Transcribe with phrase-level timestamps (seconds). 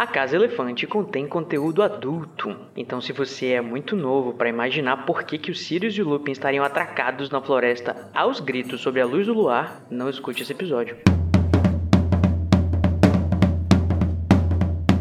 [0.00, 5.24] A Casa Elefante contém conteúdo adulto, então se você é muito novo para imaginar por
[5.24, 9.04] que, que o Sirius e o Lupin estariam atracados na floresta aos gritos sobre a
[9.04, 10.96] luz do luar, não escute esse episódio.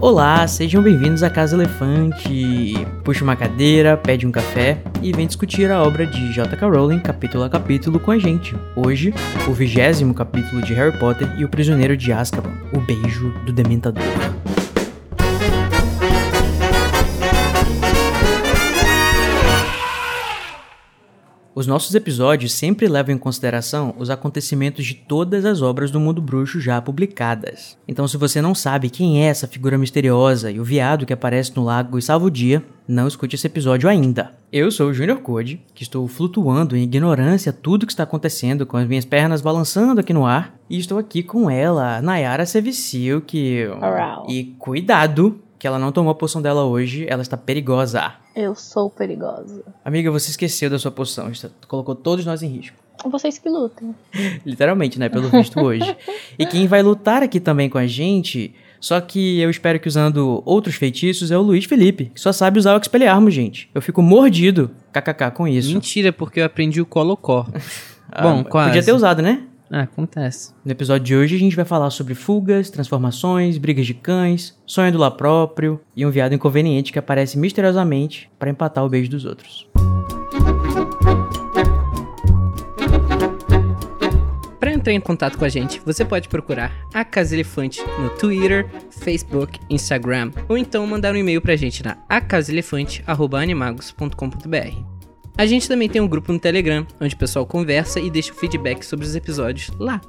[0.01, 2.73] Olá, sejam bem-vindos à Casa Elefante.
[3.05, 6.67] Puxa uma cadeira, pede um café e vem discutir a obra de J.K.
[6.67, 8.53] Rowling capítulo a capítulo com a gente.
[8.75, 9.13] Hoje,
[9.47, 14.03] o vigésimo capítulo de Harry Potter e o Prisioneiro de Azkaban, o beijo do Dementador.
[21.59, 26.21] Os nossos episódios sempre levam em consideração os acontecimentos de todas as obras do mundo
[26.21, 27.77] bruxo já publicadas.
[27.85, 31.53] Então, se você não sabe quem é essa figura misteriosa e o viado que aparece
[31.57, 34.31] no lago e salva o dia, não escute esse episódio ainda.
[34.53, 38.77] Eu sou o Junior Code, que estou flutuando em ignorância tudo que está acontecendo, com
[38.77, 43.67] as minhas pernas balançando aqui no ar, e estou aqui com ela, Nayara Sevicil, que...
[44.29, 48.13] E cuidado, que ela não tomou a poção dela hoje, ela está perigosa.
[48.33, 49.61] Eu sou perigosa.
[49.83, 52.77] Amiga, você esqueceu da sua poção, está, colocou todos nós em risco.
[53.05, 53.93] Vocês que lutem.
[54.45, 55.09] Literalmente, né?
[55.09, 55.95] Pelo visto hoje.
[56.37, 60.41] e quem vai lutar aqui também com a gente, só que eu espero que usando
[60.45, 63.69] outros feitiços, é o Luiz Felipe, que só sabe usar o Expelliarmus, gente.
[63.75, 65.73] Eu fico mordido, kkk, com isso.
[65.73, 67.45] Mentira, porque eu aprendi o Colocó.
[68.09, 68.69] ah, Bom, quase.
[68.69, 69.43] Podia ter usado, né?
[69.71, 70.51] Ah, acontece.
[70.65, 74.91] No episódio de hoje a gente vai falar sobre fugas, transformações, brigas de cães, sonho
[74.91, 79.25] do lá próprio e um viado inconveniente que aparece misteriosamente para empatar o beijo dos
[79.25, 79.69] outros.
[84.59, 88.67] Para entrar em contato com a gente, você pode procurar a Casa Elefante no Twitter,
[88.89, 94.98] Facebook, Instagram ou então mandar um e-mail pra gente na acasaelefante@animagos.com.br.
[95.39, 98.35] A gente também tem um grupo no Telegram, onde o pessoal conversa e deixa o
[98.35, 100.01] feedback sobre os episódios lá.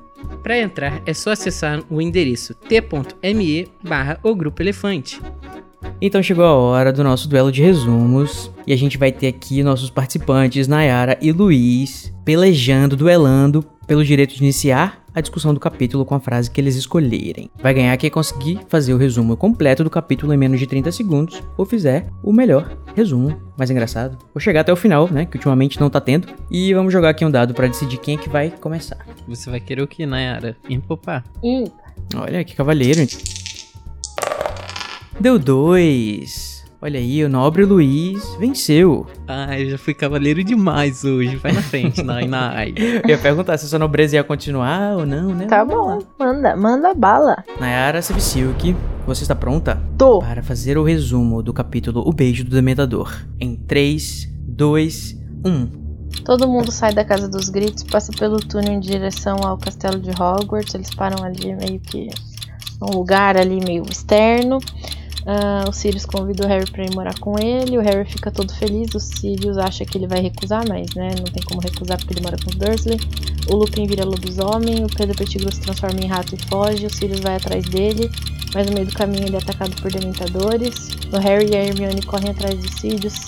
[0.43, 5.21] Para entrar é só acessar o endereço t.me barra o grupo elefante.
[6.03, 9.63] Então chegou a hora do nosso duelo de resumos e a gente vai ter aqui
[9.63, 16.05] nossos participantes Nayara e Luiz pelejando, duelando pelo direito de iniciar a discussão do capítulo
[16.05, 17.51] com a frase que eles escolherem.
[17.63, 21.43] Vai ganhar quem conseguir fazer o resumo completo do capítulo em menos de 30 segundos
[21.57, 24.19] ou fizer o melhor resumo, mais engraçado.
[24.35, 27.25] Vou chegar até o final, né, que ultimamente não tá tendo, e vamos jogar aqui
[27.25, 28.99] um dado para decidir quem é que vai começar.
[29.29, 30.57] Você vai querer o que, Nayara?
[30.69, 31.25] Empopar.
[32.15, 33.01] Olha que cavaleiro.
[35.21, 36.50] Deu dois.
[36.83, 39.07] Olha aí, o nobre Luiz venceu.
[39.29, 41.37] Ai, eu já fui cavaleiro demais hoje.
[41.37, 42.73] Vai na frente, Nai, Nai.
[43.05, 45.45] eu ia perguntar se a sua nobreza ia continuar ou não, né?
[45.45, 47.45] Tá bom, manda, manda bala.
[47.61, 48.75] Nayara Sevisilk,
[49.07, 49.79] você está pronta?
[49.99, 50.21] Tô.
[50.21, 53.15] Para fazer o resumo do capítulo O Beijo do Dementador.
[53.39, 55.69] Em 3, 2, 1.
[56.25, 60.11] Todo mundo sai da Casa dos Gritos, passa pelo túnel em direção ao castelo de
[60.11, 60.75] Hogwarts.
[60.75, 62.09] Eles param ali meio que
[62.81, 64.59] num lugar ali meio externo.
[65.31, 67.79] Uh, o Sirius convida o Harry para ir morar com ele.
[67.79, 68.93] O Harry fica todo feliz.
[68.97, 72.23] O Sirius acha que ele vai recusar, mas né, não tem como recusar porque ele
[72.23, 72.99] mora com os Dursley.
[73.49, 74.83] O Lupin vira lobisomem.
[74.83, 76.85] O Pedro Pettigrew se transforma em rato e foge.
[76.85, 78.11] O Sirius vai atrás dele,
[78.53, 80.89] mas no meio do caminho ele é atacado por dementadores.
[81.13, 83.27] O Harry e a Hermione correm atrás do Sirius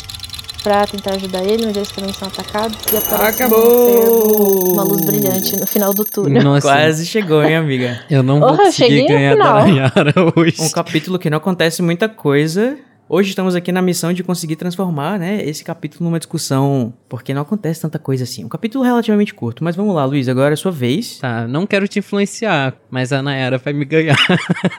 [0.63, 4.69] pra tentar ajudar ele, mas eles também são atacados e aparece Acabou!
[4.69, 6.43] Um uma luz brilhante no final do túnel.
[6.43, 6.67] Nossa.
[6.67, 8.01] Quase chegou, hein, amiga?
[8.11, 10.57] Eu não vou conseguir ganhar da Nayara hoje.
[10.61, 12.79] Um capítulo que não acontece muita coisa.
[13.09, 17.43] Hoje estamos aqui na missão de conseguir transformar, né, esse capítulo numa discussão, porque não
[17.43, 18.43] acontece tanta coisa assim.
[18.43, 21.19] Um capítulo relativamente curto, mas vamos lá, Luiz, agora é sua vez.
[21.19, 24.17] Tá, não quero te influenciar, mas a Nayara vai me ganhar.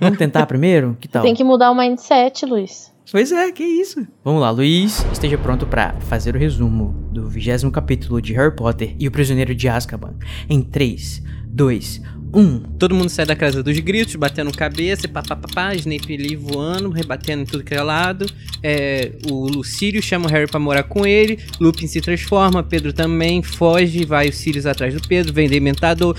[0.01, 0.97] Vamos tentar primeiro?
[0.99, 1.21] Que tal?
[1.21, 2.92] Tem que mudar o mindset, Luiz.
[3.11, 4.07] Pois é, que isso.
[4.23, 8.95] Vamos lá, Luiz, esteja pronto para fazer o resumo do vigésimo capítulo de Harry Potter
[8.97, 10.15] e o Prisioneiro de Azkaban
[10.49, 12.01] em 3, 2,
[12.33, 12.59] 1.
[12.79, 17.45] Todo mundo sai da casa dos gritos, batendo cabeça, papapá, Snape ali voando, rebatendo em
[17.45, 18.25] tudo que é lado.
[18.61, 23.43] É, o Lucírio chama o Harry pra morar com ele, Lupin se transforma, Pedro também
[23.43, 26.17] foge, vai o Sirius atrás do Pedro, vem Dementador,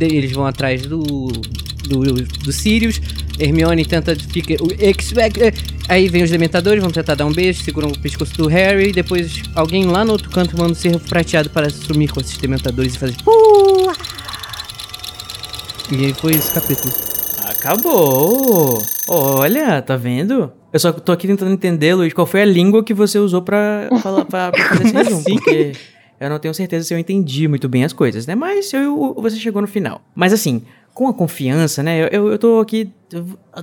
[0.00, 3.00] eles vão atrás do, do, do Sirius,
[3.38, 4.54] Hermione tenta, fica,
[5.88, 9.42] aí vem os Dementadores, vão tentar dar um beijo, seguram o pescoço do Harry, depois
[9.54, 12.98] alguém lá no outro canto manda um servo prateado para sumir com esses Dementadores e
[12.98, 13.16] fazer...
[15.92, 16.92] E aí foi esse capítulo.
[17.50, 18.82] Acabou!
[19.06, 20.50] Olha, tá vendo?
[20.72, 23.88] Eu só tô aqui tentando entender, Luiz, qual foi a língua que você usou pra,
[24.02, 25.18] falar, pra, pra fazer esse resumo.
[25.18, 25.34] Assim?
[25.34, 25.72] Porque
[26.18, 28.34] eu não tenho certeza se eu entendi muito bem as coisas, né?
[28.34, 30.00] Mas eu, você chegou no final.
[30.14, 30.62] Mas assim,
[30.94, 32.08] com a confiança, né?
[32.10, 32.90] Eu, eu tô aqui.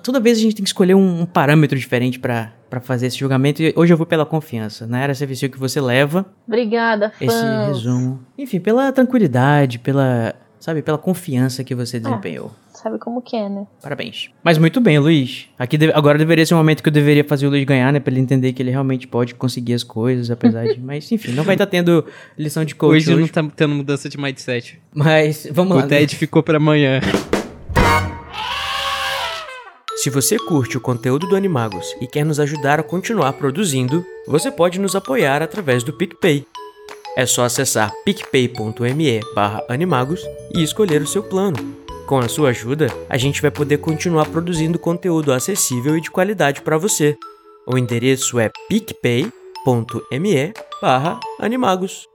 [0.03, 2.51] Toda vez a gente tem que escolher um, um parâmetro diferente para
[2.81, 3.63] fazer esse julgamento.
[3.63, 5.03] E hoje eu vou pela confiança, né?
[5.03, 6.25] Era serviço que você leva.
[6.47, 7.33] Obrigada, fãs.
[7.33, 8.19] Esse resumo.
[8.37, 12.51] Enfim, pela tranquilidade, pela sabe, pela confiança que você desempenhou.
[12.73, 13.67] Sabe como que é, né?
[13.83, 14.29] Parabéns.
[14.41, 15.47] Mas muito bem, Luiz.
[15.59, 17.99] Aqui de- agora deveria ser o momento que eu deveria fazer o Luiz ganhar, né?
[17.99, 20.79] Pra ele entender que ele realmente pode conseguir as coisas, apesar de.
[20.81, 22.05] Mas enfim, não vai estar tendo
[22.37, 23.21] lição de coach Hoje hoje.
[23.21, 24.79] não tá tendo mudança de mindset.
[24.95, 25.83] Mas vamos lá.
[25.83, 27.01] O TED ficou pra amanhã.
[29.97, 34.49] Se você curte o conteúdo do Animagos e quer nos ajudar a continuar produzindo, você
[34.49, 36.43] pode nos apoiar através do PicPay.
[37.15, 39.19] É só acessar picpay.me
[39.67, 40.21] animagos
[40.55, 41.57] e escolher o seu plano.
[42.07, 46.61] Com a sua ajuda, a gente vai poder continuar produzindo conteúdo acessível e de qualidade
[46.61, 47.17] para você.
[47.67, 50.53] O endereço é picpay.me
[51.39, 52.07] animagos.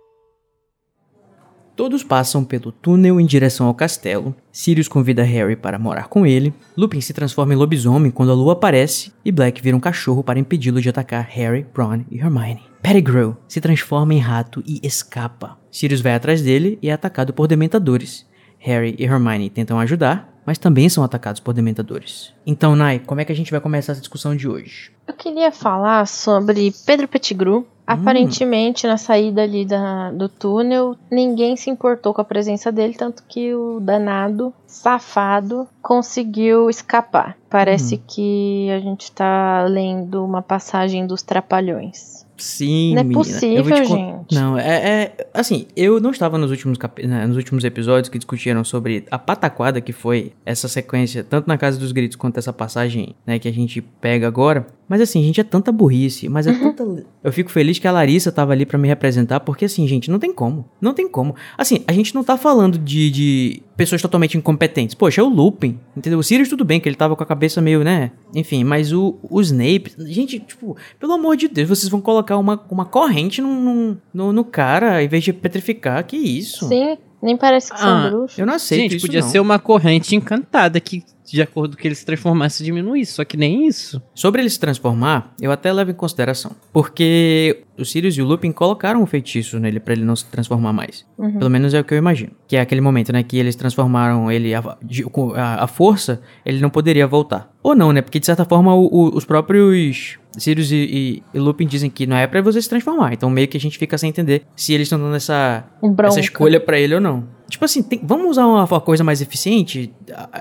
[1.77, 4.35] Todos passam pelo túnel em direção ao castelo.
[4.51, 6.55] Sirius convida Harry para morar com ele.
[6.75, 9.13] Lupin se transforma em lobisomem quando a lua aparece.
[9.23, 12.66] E Black vira um cachorro para impedi-lo de atacar Harry, Ron e Hermione.
[12.83, 15.59] Pettigrew se transforma em rato e escapa.
[15.71, 18.27] Sirius vai atrás dele e é atacado por dementadores.
[18.59, 22.33] Harry e Hermione tentam ajudar, mas também são atacados por dementadores.
[22.47, 24.93] Então, Nai, como é que a gente vai começar essa discussão de hoje?
[25.07, 27.67] Eu queria falar sobre Pedro Pettigrew.
[27.87, 33.23] Aparentemente, na saída ali da, do túnel, ninguém se importou com a presença dele, tanto
[33.29, 37.37] que o danado, safado, conseguiu escapar.
[37.49, 42.26] Parece que a gente tá lendo uma passagem dos Trapalhões.
[42.39, 43.85] Sim, Não é menina, eu vou te possível,
[44.29, 44.35] gente.
[44.35, 48.19] Não, é, é- Assim, eu não estava nos últimos, capi- né, nos últimos episódios que
[48.19, 52.53] discutiram sobre a pataquada que foi essa sequência, tanto na Casa dos Gritos quanto essa
[52.53, 54.67] passagem, né, que a gente pega agora.
[54.89, 57.05] Mas assim, gente, é tanta burrice, mas é tanta.
[57.25, 60.19] Eu fico feliz que a Larissa tava ali pra me representar, porque assim, gente, não
[60.19, 60.65] tem como.
[60.81, 61.35] Não tem como.
[61.59, 64.95] Assim, a gente não tá falando de, de pessoas totalmente incompetentes.
[64.95, 66.19] Poxa, é o Lupin, entendeu?
[66.19, 68.13] O Sirius tudo bem, que ele tava com a cabeça meio, né?
[68.35, 69.93] Enfim, mas o, o Snape.
[70.07, 74.33] Gente, tipo, pelo amor de Deus, vocês vão colocar uma, uma corrente num, num- no,
[74.33, 76.05] no cara em vez de petrificar.
[76.07, 76.69] Que isso?
[76.69, 78.39] Sim, nem parece que Ah, são bruxos.
[78.39, 79.07] Eu não aceito Gente, isso.
[79.07, 79.29] podia não.
[79.29, 83.13] ser uma corrente encantada que, de acordo com que ele se transformasse, diminuísse.
[83.15, 84.01] Só que nem isso.
[84.15, 86.53] Sobre ele se transformar, eu até levo em consideração.
[86.73, 90.73] Porque o Sirius e o Lupin colocaram um feitiço nele pra ele não se transformar
[90.73, 91.05] mais.
[91.19, 91.39] Uhum.
[91.39, 92.33] Pelo menos é o que eu imagino.
[92.47, 93.23] Que é aquele momento, né?
[93.23, 97.51] Que eles transformaram ele a, de- com a, a força, ele não poderia voltar.
[97.63, 98.01] Ou não, né?
[98.03, 102.07] Porque de certa forma o- o- os próprios Sirius e, e, e Lupin dizem que
[102.07, 103.13] não é pra você se transformar.
[103.13, 106.07] Então meio que a gente fica sem entender se eles estão dando essa, bronca.
[106.09, 107.25] essa escolha pra ele ou não.
[107.49, 109.93] Tipo assim, tem- vamos usar uma, uma coisa mais eficiente?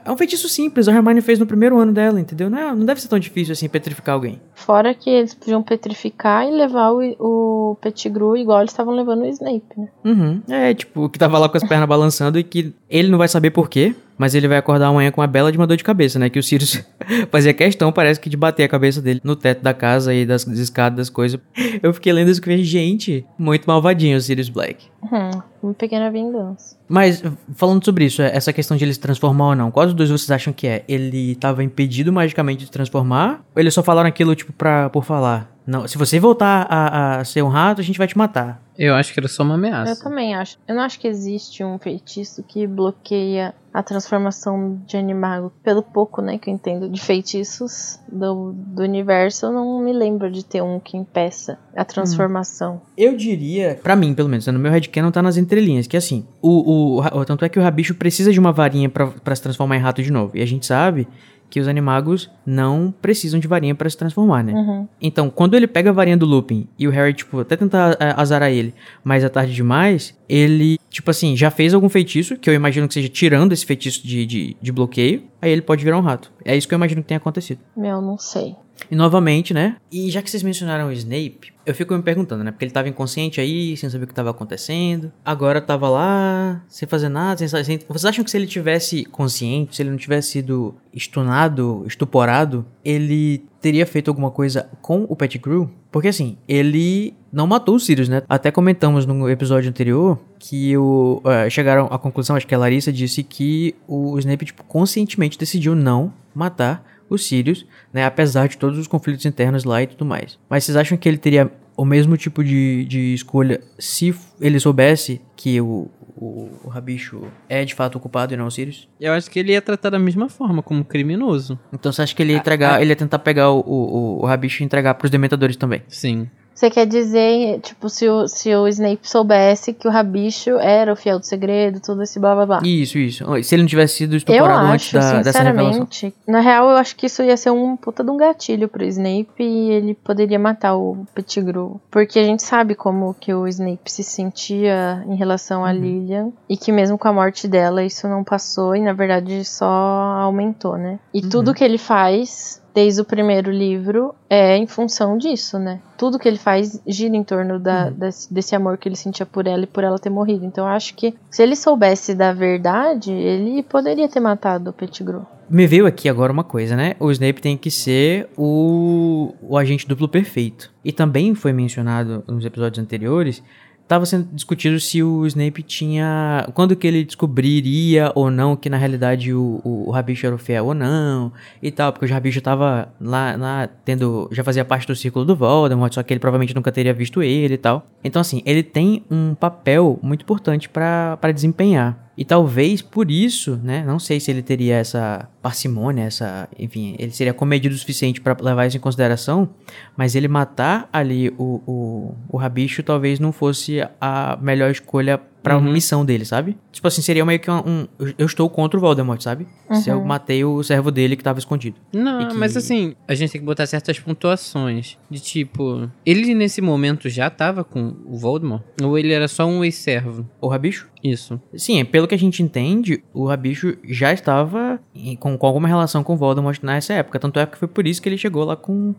[0.03, 2.49] É um feitiço simples, a Hermione fez no primeiro ano dela, entendeu?
[2.49, 4.41] Não, é- não deve ser tão difícil assim petrificar alguém.
[4.53, 9.25] Fora que eles podiam petrificar e levar o, o Pettigrew igual eles estavam levando o
[9.27, 9.87] Snape, né?
[10.03, 10.41] Uhum.
[10.49, 13.51] É, tipo, que tava lá com as pernas balançando e que ele não vai saber
[13.51, 16.17] por quê, mas ele vai acordar amanhã com uma bela de uma dor de cabeça,
[16.17, 16.29] né?
[16.29, 16.83] Que o Sirius
[17.31, 20.45] fazia questão, parece que de bater a cabeça dele no teto da casa e das
[20.47, 21.39] escadas, das coisas.
[21.81, 24.85] Eu fiquei lendo isso e falei, gente, muito malvadinho o Sirius Black.
[25.03, 26.77] Hum, uma pequena vingança.
[26.87, 27.23] Mas,
[27.55, 30.31] falando sobre isso, essa questão de ele se transformar ou não, qual dos dois vocês
[30.31, 30.83] acham que é?
[30.87, 33.43] Ele tava impedido magicamente de se transformar?
[33.55, 35.54] Ou eles só falaram aquilo, tipo, pra, por falar?
[35.67, 38.61] Não, se você voltar a, a ser um rato, a gente vai te matar.
[38.77, 40.03] Eu acho que era só uma Eu ameaça.
[40.03, 40.57] também acho.
[40.67, 45.51] Eu não acho que existe um feitiço que bloqueia a transformação de animago.
[45.63, 50.29] Pelo pouco, né, que eu entendo de feitiços do, do universo, eu não me lembro
[50.29, 52.81] de ter um que impeça a transformação.
[52.97, 56.25] Eu diria, pra mim, pelo menos, né, no meu headcanon tá nas entrelinhas, que assim,
[56.41, 59.77] o, o, o- tanto é que o rabicho precisa de uma varinha pra se transformar
[59.77, 60.31] em rato de novo.
[60.37, 61.07] E a gente sabe
[61.55, 64.51] que os animagos não precisam de varinha pra se transformar, né?
[64.51, 64.85] Uhum.
[65.01, 68.51] Então, quando ele pega a varinha do Lupin e o Harry, tipo, até tentar azarar
[68.51, 68.73] ele,
[69.05, 72.93] mas é tarde demais, ele, tipo assim, já fez algum feitiço, que eu imagino que
[72.93, 76.29] seja tirando esse feitiço de, de, de bloqueio, aí ele pode virar um rato.
[76.43, 77.61] É isso que eu imagino que tenha acontecido.
[77.77, 78.57] Meu, não sei.
[78.89, 79.77] E novamente, né?
[79.91, 82.51] E já que vocês mencionaram o Snape, eu fico me perguntando, né?
[82.51, 85.11] Porque ele tava inconsciente aí, sem saber o que tava acontecendo.
[85.23, 87.79] Agora tava lá, sem fazer nada, sem, sem...
[87.87, 93.43] Vocês acham que se ele tivesse consciente, se ele não tivesse sido estunado, estuporado, ele
[93.59, 95.69] teria feito alguma coisa com o Pettigrew?
[95.91, 98.21] Porque assim, ele não matou o Sirius, né?
[98.29, 102.93] Até comentamos no episódio anterior que o, eh, chegaram à conclusão, acho que a Larissa
[102.93, 108.05] disse que o Snape, tipo, conscientemente decidiu não matar o Sirius, né?
[108.05, 110.39] Apesar de todos os conflitos internos lá e tudo mais.
[110.49, 115.21] Mas vocês acham que ele teria o mesmo tipo de, de escolha se ele soubesse
[115.35, 118.87] que o, o, o Rabicho é de fato o culpado e não o Sirius?
[118.99, 121.59] Eu acho que ele ia tratar da mesma forma, como criminoso.
[121.73, 124.63] Então você acha que ele ia entregar, ele ia tentar pegar o, o, o Rabicho
[124.63, 125.83] e entregar pros Dementadores também?
[125.87, 126.29] Sim.
[126.55, 130.95] Você quer dizer, tipo, se o, se o Snape soubesse que o Rabicho era o
[130.95, 132.59] fiel do segredo, tudo esse blá blá blá.
[132.63, 133.25] Isso, isso.
[133.43, 135.85] Se ele não tivesse sido Eu estuporado antes acho, da, dessa revelação.
[135.85, 138.85] sinceramente, na real eu acho que isso ia ser um puta de um gatilho pro
[138.85, 141.81] Snape e ele poderia matar o Pettigrew.
[141.91, 145.65] Porque a gente sabe como que o Snape se sentia em relação Uhum.
[145.67, 149.43] a Lilian e que mesmo com a morte dela isso não passou e na verdade
[149.43, 150.99] só aumentou, né?
[151.13, 151.29] E Uhum.
[151.29, 155.79] tudo que ele faz desde o primeiro livro é em função disso, né?
[155.97, 157.91] Tudo que ele faz gira em torno da, Uhum.
[157.93, 160.43] desse, desse amor que ele sentia por ela e por ela ter morrido.
[160.45, 165.25] Então eu acho que se ele soubesse da verdade, ele poderia ter matado o Pettigrew.
[165.49, 166.95] Me veio aqui agora uma coisa, né?
[166.99, 170.73] O Snape tem que ser o, o agente duplo perfeito.
[170.83, 173.41] E também foi mencionado nos episódios anteriores.
[173.87, 176.47] Tava sendo discutido se o Snape tinha.
[176.53, 180.39] Quando que ele descobriria ou não que na realidade o, o, o Rabicho era o
[180.39, 184.27] fiel ou não e tal, porque o Rabicho tava lá, lá tendo.
[184.31, 187.53] já fazia parte do círculo do Voldemort, só que ele provavelmente nunca teria visto ele
[187.53, 187.85] e tal.
[188.03, 192.04] Então, assim, ele tem um papel muito importante pra desempenhar.
[192.17, 193.83] E talvez por isso, né?
[193.85, 196.47] Não sei se ele teria essa parcimônia, essa.
[196.57, 199.49] Enfim, ele seria comedido o suficiente pra levar isso em consideração.
[199.97, 205.57] Mas ele matar ali o, o, o Rabicho talvez não fosse a melhor escolha pra
[205.57, 205.71] Uhum.
[205.71, 206.57] missão dele, sabe?
[206.71, 207.57] Tipo assim, seria meio que um.
[207.65, 207.87] um-
[208.17, 209.47] eu estou contra o Voldemort, sabe?
[209.73, 210.05] Se eu Uhum.
[210.05, 211.77] matei o servo dele que tava escondido.
[211.93, 214.97] Não, que- mas assim, a gente tem que botar certas pontuações.
[215.09, 218.61] De tipo, ele nesse momento já tava com o Voldemort?
[218.83, 220.27] Ou ele era só um ex-servo?
[220.41, 220.87] O Rabicho?
[221.03, 221.39] Isso.
[221.55, 224.79] Sim, pelo que a gente entende, o Rabicho já estava
[225.19, 227.19] com, com alguma relação com o Voldemort nessa época.
[227.19, 228.95] Tanto é que foi por isso que ele chegou lá com,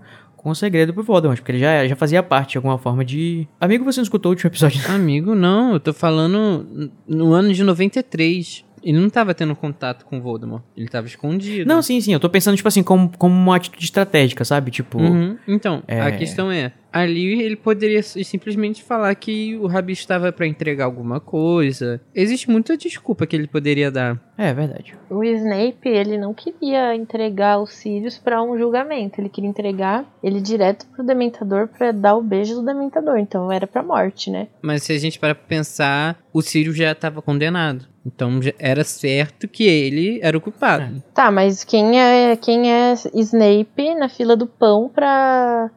[0.47, 1.41] com o segredo pro Voldemort.
[1.41, 3.49] Porque ele já, já fazia parte de alguma forma de.
[3.61, 4.81] Amigo, você não escutou o último episódio?
[4.89, 8.65] Amigo, não, eu tô falando no ano de 93.
[8.87, 10.63] Ele não tava tendo contato com o Voldemort.
[10.77, 11.67] Ele tava escondido.
[11.67, 12.13] Não, sim, sim.
[12.13, 14.71] Eu tô pensando, tipo assim, como, como uma atitude estratégica, sabe?
[14.71, 14.99] Tipo.
[14.99, 15.37] Uhum.
[15.49, 16.13] Então, a É.
[16.17, 22.01] questão é, ali ele poderia simplesmente falar que o Rabi estava pra entregar alguma coisa.
[22.15, 24.21] Existe muita desculpa que ele poderia dar.
[24.39, 24.95] É, verdade.
[25.11, 29.21] O Snape, ele não queria entregar os Sirius pra um julgamento.
[29.21, 33.19] Ele queria entregar ele direto pro Dementador pra dar o beijo do Dementador.
[33.19, 34.47] Então era pra morte, né?
[34.63, 37.85] Mas se a gente parar pra pensar, o Sirius já estava condenado.
[38.07, 41.03] Então era certo que ele era o culpado.
[41.13, 45.69] Tá, mas quem é quem é Snape na fila do pão pra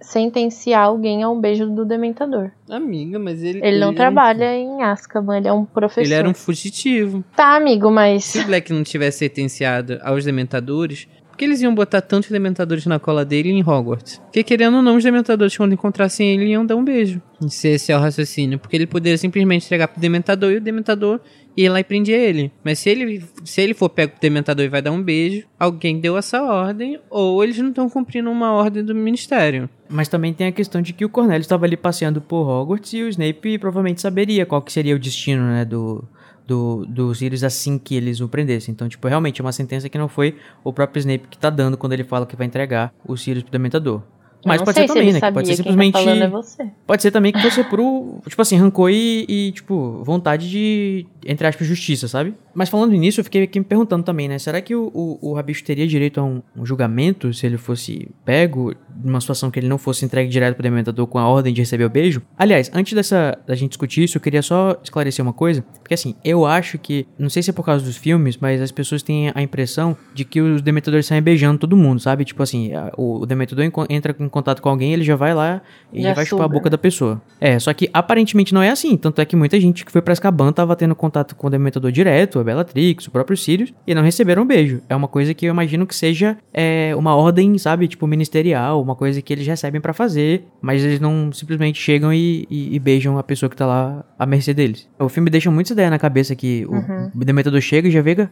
[0.00, 2.50] sentenciar alguém a um beijo do Dementador?
[2.70, 3.58] Amiga, mas ele.
[3.62, 6.06] Ele não era um- trabalha em Azkaban, ele é um professor.
[6.06, 7.24] ele era um fugitivo.
[7.34, 11.74] Tá, amigo, mas Se o Black não tivesse sentenciado aos dementadores, por que eles iam
[11.74, 14.18] botar tantos dementadores na cola dele em Hogwarts?
[14.24, 17.20] Porque querendo ou não, os dementadores, quando encontrassem ele, iam dar um beijo.
[17.48, 18.58] Se esse é o raciocínio.
[18.58, 21.20] Porque ele poderia simplesmente entregar pro dementador e o dementador
[21.56, 22.52] ia lá e prendia ele.
[22.62, 25.98] Mas se ele, se ele for pego pro dementador e vai dar um beijo, alguém
[25.98, 29.68] deu essa ordem, ou eles não estão cumprindo uma ordem do ministério.
[29.88, 33.02] Mas também tem a questão de que o Cornelius estava ali passeando por Hogwarts e
[33.02, 36.04] o Snape provavelmente saberia qual que seria o destino, né, do,
[36.46, 38.72] do, do Sirius assim que eles o prendessem.
[38.72, 41.76] Então, tipo, realmente é uma sentença que não foi o próprio Snape que tá dando
[41.76, 44.02] quando ele fala que vai entregar o Sirius pro Dementador.
[44.46, 45.32] Mas pode ser se também, né?
[45.32, 45.92] Pode ser simplesmente.
[45.92, 46.70] tá falando é você.
[46.86, 51.46] Pode ser também que fosse por, tipo assim, rancor e, e, tipo, vontade de, entre
[51.46, 52.34] aspas, justiça, sabe?
[52.54, 54.38] Mas falando nisso, eu fiquei aqui me perguntando também, né?
[54.38, 58.08] Será que o, o, o Rabicho teria direito a um, um julgamento se ele fosse
[58.24, 61.60] pego numa situação que ele não fosse entregue direto pro Dementador com a ordem de
[61.60, 62.22] receber o beijo?
[62.38, 65.62] Aliás, antes dessa, da gente discutir isso, eu queria só esclarecer uma coisa.
[65.82, 68.70] Porque assim, eu acho que, não sei se é por causa dos filmes, mas as
[68.72, 72.24] pessoas têm a impressão de que os Dementadores saem beijando todo mundo, sabe?
[72.24, 75.60] Tipo assim, a- o, o Dementador entra em contato com alguém, ele já vai lá
[75.92, 77.20] e Já vai chupar a boca da pessoa.
[77.40, 78.96] É, só que aparentemente não é assim.
[78.96, 81.90] Tanto é que muita gente que foi pra Azkaban tava tendo contato com o Dementador
[81.92, 84.82] direto, a Bellatrix, o próprio Sirius, e não receberam um beijo.
[84.88, 88.94] É uma coisa que eu imagino que seja é, uma ordem, sabe, tipo ministerial, uma
[88.94, 93.18] coisa que eles recebem pra fazer, mas eles não simplesmente chegam e, e- e beijam
[93.18, 94.88] a pessoa que tá lá à mercê deles.
[94.98, 97.10] O filme deixa muita ideia na cabeça que Uhum.
[97.14, 98.30] o Dementador chega e já vega,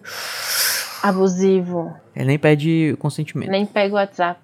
[1.02, 1.92] Abusivo.
[2.16, 3.50] ele nem pede consentimento.
[3.50, 4.40] Nem pega o WhatsApp.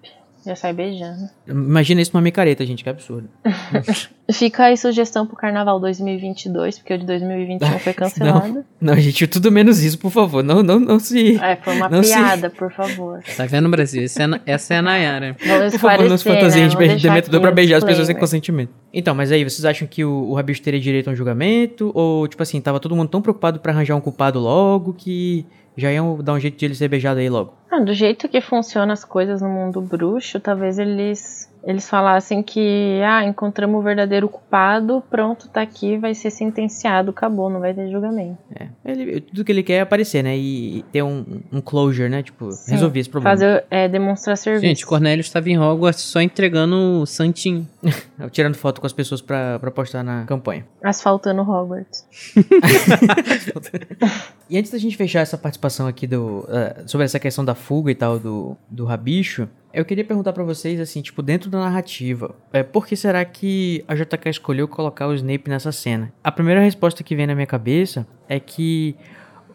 [0.47, 1.28] Já sai beijando.
[1.47, 3.28] Imagina isso numa micareta, gente, que absurdo.
[4.32, 8.64] Fica aí sugestão pro Carnaval 2022, porque o de 2021 foi cancelado.
[8.80, 10.42] Não, gente, tudo menos isso, por favor.
[10.42, 11.37] Não, não, não se.
[11.37, 13.20] É, foi uma Não se- piada, por favor.
[13.37, 14.02] Tá vendo, Brasil?
[14.04, 15.37] Essa é, a- essa é a Nayara.
[15.44, 16.68] Vamos Por favor, não se fantasia né?
[16.68, 18.70] de Dementador pra beijar as pessoas sem consentimento.
[18.94, 21.90] Então, mas aí, vocês acham que o, o Rabicho teria direito a um julgamento?
[21.94, 25.44] Ou, tipo assim, tava todo mundo tão preocupado pra arranjar um culpado logo que
[25.80, 27.54] já iam dar um jeito de ele ser beijado aí logo?
[27.70, 33.00] Ah, do jeito que funcionam as coisas no mundo bruxo, talvez eles eles falassem que,
[33.05, 37.90] ah, encontramos o verdadeiro culpado, pronto, tá aqui, vai ser sentenciado, acabou, não vai ter
[37.90, 38.38] julgamento.
[38.59, 38.69] É.
[38.85, 40.37] Ele, tudo que ele quer é aparecer, né?
[40.37, 42.23] E ter um, um closure, né?
[42.23, 42.73] Tipo, Sim.
[42.73, 43.37] resolver esse problema.
[43.37, 44.67] Fazer, é, demonstrar serviço.
[44.67, 47.69] Gente, Cornélio estava em Hogwarts só entregando o santinho.
[48.31, 50.67] Tirando foto com as pessoas pra, pra postar na campanha.
[50.83, 52.07] Asfaltando Hogwarts.
[54.50, 57.93] E antes da gente fechar essa participação aqui do, uh, sobre essa questão da fuga
[57.93, 62.35] e tal do, do rabicho, eu queria perguntar pra vocês, assim, tipo, dentro da narrativa,
[62.53, 66.12] é, por que será que a JK escolheu colocar o Snape nessa cena?
[66.23, 68.97] A primeira resposta que vem na minha cabeça é que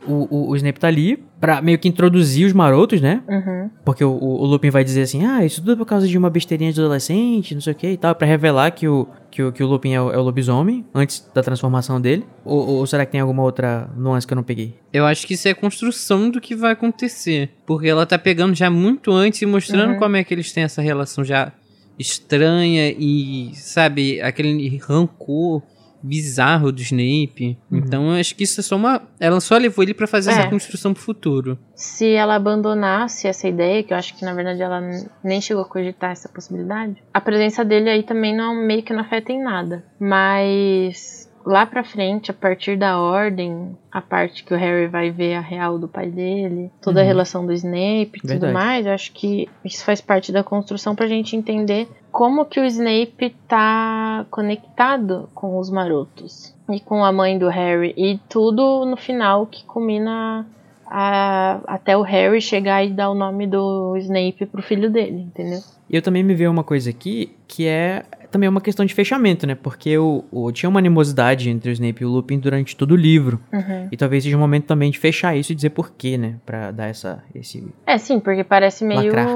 [0.08, 3.22] o, o, o Snape tá ali pra meio que introduzir os marotos, né?
[3.28, 3.70] Uhum.
[3.84, 6.18] Porque o, o, o Lupin vai dizer assim, ah, isso tudo é por causa de
[6.18, 9.44] uma besteirinha de adolescente, não sei o que e tal, pra revelar que o, que
[9.44, 12.26] o, que o Lupin é o, é o lobisomem, antes da transformação dele.
[12.44, 14.76] Ou, ou será que tem alguma outra nuance que eu não peguei?
[14.94, 17.50] Eu acho que isso é construção do que vai acontecer.
[17.66, 20.00] Porque ela tá pegando já muito antes e mostrando Uhum.
[20.00, 21.52] como é que eles têm essa relação já
[22.00, 25.62] estranha e, sabe, aquele rancor
[26.06, 27.58] bizarro do Snape.
[27.72, 29.02] Então eu acho que isso é só uma.
[29.20, 30.34] Ela só levou ele pra fazer É.
[30.34, 31.58] essa construção pro futuro.
[31.76, 34.82] Se ela abandonasse essa ideia, que eu acho que na verdade ela
[35.24, 39.02] nem chegou a cogitar essa possibilidade, a presença dele aí também não meio que não
[39.02, 39.84] afeta em nada.
[40.00, 45.36] Mas lá pra frente, a partir da ordem, a parte que o Harry vai ver
[45.36, 47.08] a real do pai dele, toda a Uhum.
[47.08, 51.08] relação do Snape e tudo mais, eu acho que isso faz parte da construção pra
[51.08, 57.38] gente entender como que o Snape tá conectado com os marotos e com a mãe
[57.38, 60.46] do Harry e tudo no final que culmina
[60.86, 65.60] a- até o Harry chegar e dar o nome do Snape pro filho dele, entendeu?
[65.90, 69.46] E eu também me veio uma coisa aqui que é também uma questão de fechamento,
[69.48, 69.56] né?
[69.56, 72.96] Porque o, o- tinha uma animosidade entre o Snape e o Lupin durante todo o
[72.96, 73.40] livro.
[73.54, 73.88] Uhum.
[73.92, 76.36] E talvez seja um momento também de fechar isso e dizer porquê, né?
[76.46, 77.66] Pra dar essa, esse...
[77.86, 79.28] É, sim, porque parece meio, Lacrar.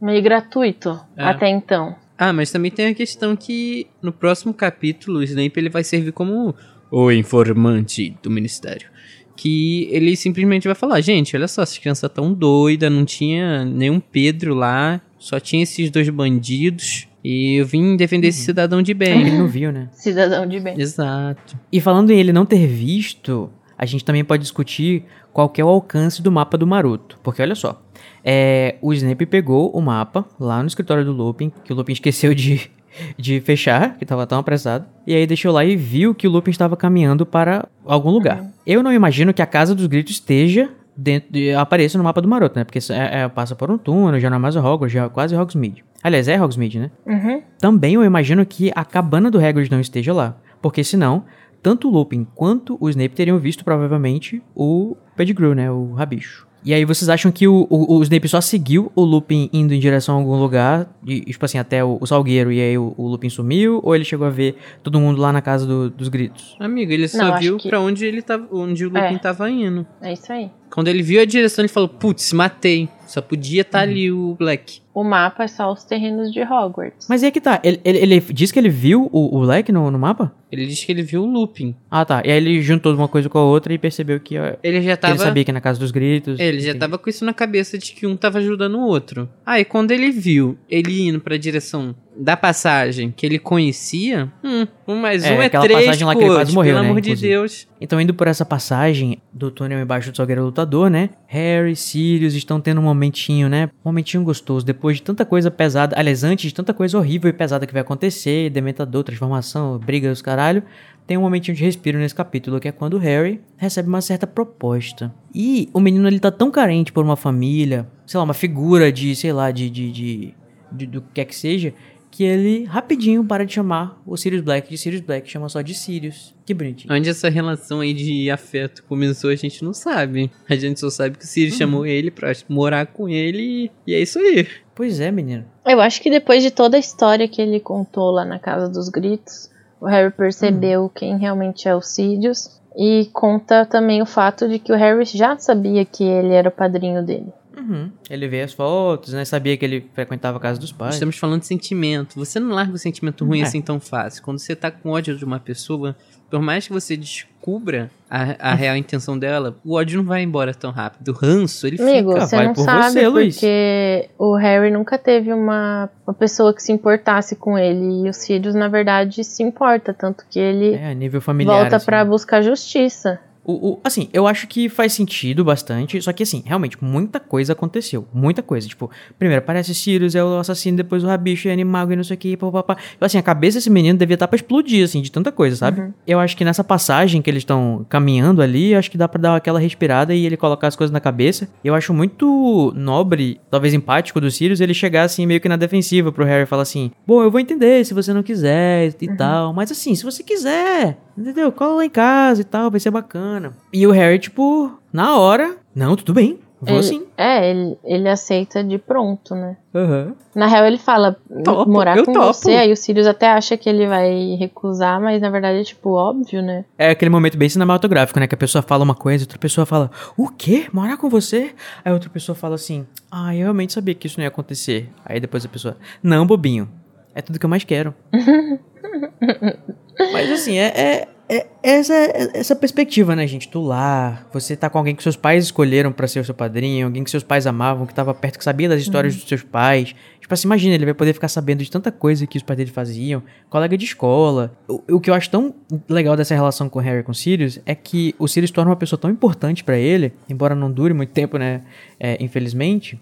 [0.00, 1.24] meio gratuito É.
[1.24, 1.96] até então.
[2.18, 6.12] Ah, mas também tem a questão que no próximo capítulo o Snape ele vai servir
[6.12, 6.54] como
[6.90, 8.88] o informante do ministério.
[9.36, 14.00] Que ele simplesmente vai falar, gente, olha só, essas crianças tão doidas, não tinha nenhum
[14.00, 17.06] Pedro lá, só tinha esses dois bandidos.
[17.22, 19.20] E eu vim defender esse cidadão de bem.
[19.20, 19.88] Ele não viu, né?
[19.94, 20.80] Cidadão de bem.
[20.80, 21.58] Exato.
[21.72, 25.64] E falando em ele não ter visto, a gente também pode discutir qual que é
[25.64, 27.18] o alcance do mapa do Maroto.
[27.22, 27.82] Porque olha só,
[28.24, 32.34] é, o Snape pegou o mapa lá no escritório do Lupin, que o Lupin esqueceu
[32.34, 32.70] de,
[33.16, 34.86] de fechar, que estava tão apressado.
[35.06, 38.44] E aí deixou lá e viu que o Lupin estava caminhando para algum lugar.
[38.66, 42.28] Eu não imagino que a Casa dos Gritos esteja dentro de, apareça no mapa do
[42.28, 42.64] Maroto, né?
[42.64, 45.36] Porque é, é- passa por um túnel, já não é mais Hogwarts, já é quase
[45.36, 45.84] Hogsmeade.
[46.02, 46.90] Aliás, é Hogsmeade, né?
[47.06, 47.42] Uhum.
[47.58, 51.24] Também eu imagino que a cabana do Hagrid não esteja lá, porque senão,
[51.62, 56.45] tanto o Lupin quanto o Snape teriam visto provavelmente o Pettigrew, né, o rabicho.
[56.66, 59.78] E aí vocês acham que o, o, o Snape só seguiu o Lupin indo em
[59.78, 63.06] direção a algum lugar, e, tipo assim, até o, o Salgueiro, e aí o, o
[63.06, 66.56] Lupin sumiu, ou ele chegou a ver todo mundo lá na casa do- dos gritos?
[66.58, 69.18] Amigo, ele Não, só acho viu que- pra onde ele tava, onde o Lupin É.
[69.18, 69.86] tava indo.
[70.02, 70.50] É isso aí.
[70.76, 72.86] Quando ele viu a direção, ele falou, putz, matei.
[73.06, 74.80] Só podia estar ali o Black.
[74.92, 77.06] O mapa é só os terrenos de Hogwarts.
[77.08, 79.72] Mas e aí que tá, ele, ele, ele disse que ele viu o, o Leque
[79.72, 80.34] no, no mapa?
[80.52, 81.74] Ele disse que ele viu o Lupin.
[81.90, 84.54] Ah tá, e aí ele juntou uma coisa com a outra e percebeu que, ó,
[84.62, 85.14] Ele já tava...
[85.14, 86.38] ele sabia que é na casa dos gritos.
[86.38, 89.26] Ele já tava com isso na cabeça de que um tava ajudando o outro.
[89.46, 94.96] Aí quando ele viu ele indo pra direção da passagem que ele conhecia, hum, um
[94.96, 97.00] mais É, um é aquela três, passagem lá que ele quase morreu, pelo né, amor
[97.00, 97.28] de inclusive.
[97.32, 97.68] Deus.
[97.80, 101.10] Então, indo por essa passagem do túnel embaixo do Salgueiro Lutador, né?
[101.26, 103.66] Harry, Sirius estão tendo um momentinho, né?
[103.84, 104.64] Um momentinho gostoso.
[104.64, 107.82] Depois de tanta coisa pesada, aliás, antes de tanta coisa horrível e pesada que vai
[107.82, 110.62] acontecer, dementador, transformação, briga, os caralho,
[111.06, 115.14] tem um momentinho de respiro nesse capítulo, que é quando Harry recebe uma certa proposta.
[115.34, 119.14] E o menino, ele tá tão carente por uma família, sei lá, uma figura de,
[119.14, 120.34] sei lá, de, de, de,
[120.72, 121.72] de- do que quer que seja,
[122.16, 125.74] que ele rapidinho para de chamar o Sirius Black de Sirius Black, chama só de
[125.74, 126.34] Sirius.
[126.46, 126.92] Que bonitinho.
[126.94, 130.30] Onde essa relação aí de afeto começou, a gente não sabe.
[130.48, 131.58] A gente só sabe que o Sirius Uhum.
[131.58, 134.46] chamou ele pra morar com ele e, e é isso aí.
[134.74, 135.44] Pois é, menino.
[135.66, 138.88] Eu acho que depois de toda a história que ele contou lá na Casa dos
[138.88, 139.50] Gritos,
[139.80, 142.56] o Harry percebeu quem realmente é o Sirius.
[142.78, 146.52] E conta também o fato de que o Harry já sabia que ele era o
[146.52, 147.32] padrinho dele.
[147.56, 147.90] Uhum.
[148.10, 149.24] Ele vê as fotos, né?
[149.24, 150.94] Sabia que ele frequentava a casa dos pais.
[150.94, 152.14] Estamos falando de sentimento.
[152.16, 153.44] Você não larga o sentimento ruim É.
[153.44, 154.22] assim tão fácil.
[154.22, 155.96] Quando você tá com ódio de uma pessoa,
[156.30, 160.52] por mais que você descubra a, a real intenção dela, o ódio não vai embora
[160.52, 161.08] tão rápido.
[161.08, 162.26] O ranço, ele Amigo, fica.
[162.26, 163.34] você vai não por sabe você, Luiz.
[163.36, 168.06] porque o Harry nunca teve uma, uma pessoa que se importasse com ele.
[168.06, 169.94] E o Sirius, na verdade, se importa.
[169.94, 171.60] Tanto que ele É, a nível familiar.
[171.60, 171.86] volta assim.
[171.86, 173.18] pra buscar justiça.
[173.48, 177.52] O, o- assim, eu acho que faz sentido bastante, só que assim, realmente, muita coisa
[177.52, 178.06] aconteceu.
[178.12, 178.66] Muita coisa.
[178.66, 182.16] Tipo, primeiro aparece Sirius, é o assassino, depois o Rabicho, é animago e não sei
[182.16, 182.76] o que, papapá.
[182.96, 185.80] Então, assim, a cabeça desse menino devia estar pra explodir, assim, de tanta coisa, sabe?
[186.06, 189.20] Eu acho que nessa passagem que eles estão caminhando ali, eu acho que dá pra
[189.20, 191.48] dar aquela respirada e ele colocar as coisas na cabeça.
[191.62, 196.10] Eu acho muito nobre, talvez empático do Sirius, ele chegar assim, meio que na defensiva
[196.10, 199.52] pro Harry e falar assim: Bom, eu vou entender se você não quiser e tal,
[199.52, 201.50] mas assim, se você quiser, entendeu?
[201.52, 203.52] Cola lá em casa e tal, vai ser bacana.
[203.72, 207.02] E o Harry, tipo, na hora, não, tudo bem, vou Ele- sim.
[207.18, 209.56] É, ele, ele aceita de pronto, né?
[209.74, 210.14] Aham.
[210.34, 212.26] Na real, ele fala Topo, morar eu com topo.
[212.26, 215.90] você, aí o Sirius até acha que ele vai recusar, mas na verdade é tipo
[215.92, 216.64] óbvio, né?
[216.76, 218.26] É aquele momento bem cinematográfico, né?
[218.26, 220.66] Que a pessoa fala uma coisa, outra pessoa fala, o quê?
[220.72, 221.54] Morar com você?
[221.82, 224.90] Aí outra pessoa fala assim, ah, eu realmente sabia que isso não ia acontecer.
[225.04, 226.68] Aí depois a pessoa, não, bobinho,
[227.14, 227.94] é tudo que eu mais quero.
[230.12, 231.94] Mas assim, é, é, é essa,
[232.34, 233.48] essa perspectiva, né, gente?
[233.48, 236.86] Tu lá, você tá com alguém que seus pais escolheram pra ser o seu padrinho,
[236.86, 239.94] alguém que seus pais amavam, que tava perto, que sabia das histórias dos seus pais.
[240.20, 242.70] Tipo assim, imagina, ele vai poder ficar sabendo de tanta coisa que os pais dele
[242.70, 244.52] faziam, colega de escola.
[244.68, 245.54] O, o que eu acho tão
[245.88, 248.70] legal dessa relação com o Harry e com o Sirius é que o Sirius torna
[248.70, 251.62] uma pessoa tão importante pra ele, embora não dure muito tempo, né,
[251.98, 253.00] é, infelizmente,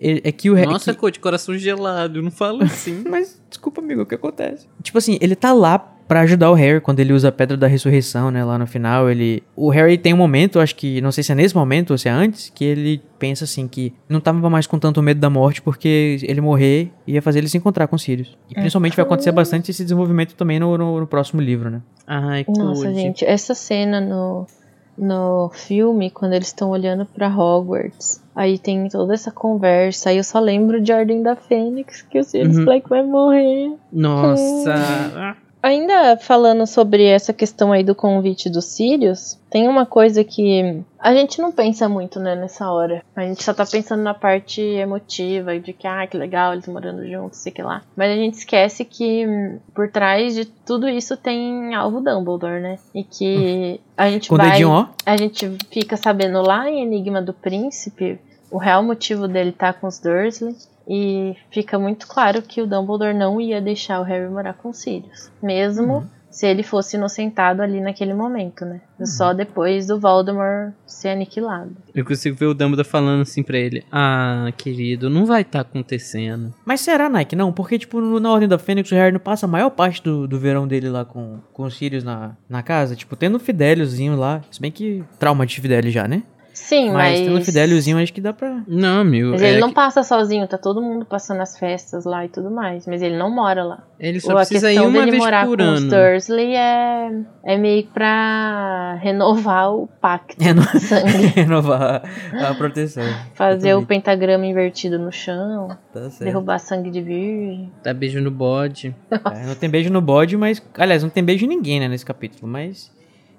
[0.00, 0.72] é é que o Harry...
[0.72, 3.02] Nossa, que- de coração gelado, não fala assim.
[3.08, 4.66] mas, desculpa, amigo, o que acontece?
[4.82, 7.68] Tipo assim, ele tá lá pra ajudar o Harry quando ele usa a Pedra da
[7.68, 8.44] Ressurreição, né?
[8.44, 9.44] Lá no final, ele...
[9.54, 11.00] O Harry tem um momento, acho que...
[11.00, 13.94] Não sei se é nesse momento ou se é antes, que ele pensa assim que
[14.08, 17.56] não tava mais com tanto medo da morte porque ele morrer ia fazer ele se
[17.56, 18.36] encontrar com Sirius.
[18.50, 21.80] E principalmente vai acontecer bastante esse desenvolvimento também no, no, no próximo livro, né?
[22.04, 24.48] Ai, Nossa, gente, essa cena no,
[24.98, 30.24] no filme, quando eles estão olhando pra Hogwarts, aí tem toda essa conversa, aí eu
[30.24, 32.64] só lembro de Ordem da Fênix, que o Sirius Uhum.
[32.64, 33.74] Black vai morrer.
[33.92, 35.36] Nossa.
[35.62, 41.14] Ainda falando sobre essa questão aí do convite dos Sirius, tem uma coisa que a
[41.14, 43.02] gente não pensa muito, né, nessa hora.
[43.14, 47.06] A gente só tá pensando na parte emotiva, de que, ah, que legal, eles morando
[47.06, 47.82] juntos, sei que lá.
[47.94, 49.26] Mas a gente esquece que
[49.74, 52.78] por trás de tudo isso tem alvo Dumbledore, né?
[52.94, 54.52] E que a gente Com vai...
[54.52, 54.86] dedinho, ó.
[55.04, 58.18] A gente fica sabendo lá em Enigma do Príncipe
[58.50, 60.56] o real motivo dele estar com os Dursley.
[60.92, 64.78] E fica muito claro que o Dumbledore não ia deixar o Harry morar com os
[64.78, 65.30] Sirius.
[65.40, 68.80] Mesmo se ele fosse inocentado ali naquele momento, né?
[69.04, 71.76] Só depois do Voldemort ser aniquilado.
[71.94, 73.84] Eu consigo ver o Dumbledore falando assim pra ele.
[73.90, 76.52] Ah, querido, não vai tá acontecendo.
[76.64, 77.34] Mas será, Nike?
[77.34, 80.26] Não, porque, tipo, na Ordem da Fênix, o Harry não passa a maior parte do,
[80.26, 82.94] do verão dele lá com, com os Sirius na, na casa.
[82.94, 84.42] Tipo, tendo o Fideliozinho lá.
[84.50, 86.22] Se bem que trauma de Fidelio já, né?
[86.60, 87.28] Sim, Mas, mas.
[87.28, 88.62] tendo Fideliozinho, acho que dá pra...
[88.68, 89.30] Não, meu.
[89.32, 92.28] Mas é ele não que- passa sozinho, tá todo mundo passando as festas lá e
[92.28, 92.86] tudo mais.
[92.86, 93.82] Mas ele não mora lá.
[93.98, 95.90] ele só Ou a precisa ir uma dele vez morar por com os ano.
[95.90, 97.10] Dursley é,
[97.44, 101.26] é meio pra renovar o pacto Reno- sangue.
[101.34, 102.02] Renovar
[102.34, 103.04] a, a proteção.
[103.34, 106.24] Fazer o pentagrama invertido no chão, Tá certo.
[106.24, 107.72] derrubar sangue de virgem.
[107.82, 108.94] Dá beijo no bode.
[109.10, 110.62] É, não tem beijo no bode, mas...
[110.76, 112.46] Aliás, não tem beijo em ninguém, né, nesse capítulo.
[112.50, 112.92] Mas...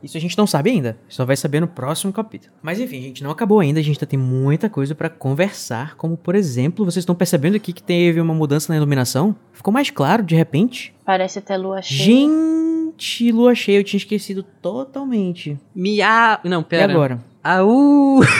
[0.03, 0.97] Isso a gente não sabe ainda.
[1.07, 2.51] Só vai saber no próximo capítulo.
[2.61, 3.79] Mas enfim, gente, não acabou ainda.
[3.79, 5.95] A gente ainda tem muita coisa pra conversar.
[5.95, 9.35] Como, por exemplo, vocês estão percebendo aqui que teve uma mudança na iluminação?
[9.53, 10.93] Ficou mais claro, de repente.
[11.05, 12.03] Parece até lua cheia.
[12.05, 13.79] Gente, lua cheia.
[13.79, 15.59] Eu tinha esquecido totalmente.
[15.75, 16.39] Miau.
[16.43, 16.91] Não, E pera.
[16.91, 17.19] agora?
[17.43, 18.21] Au!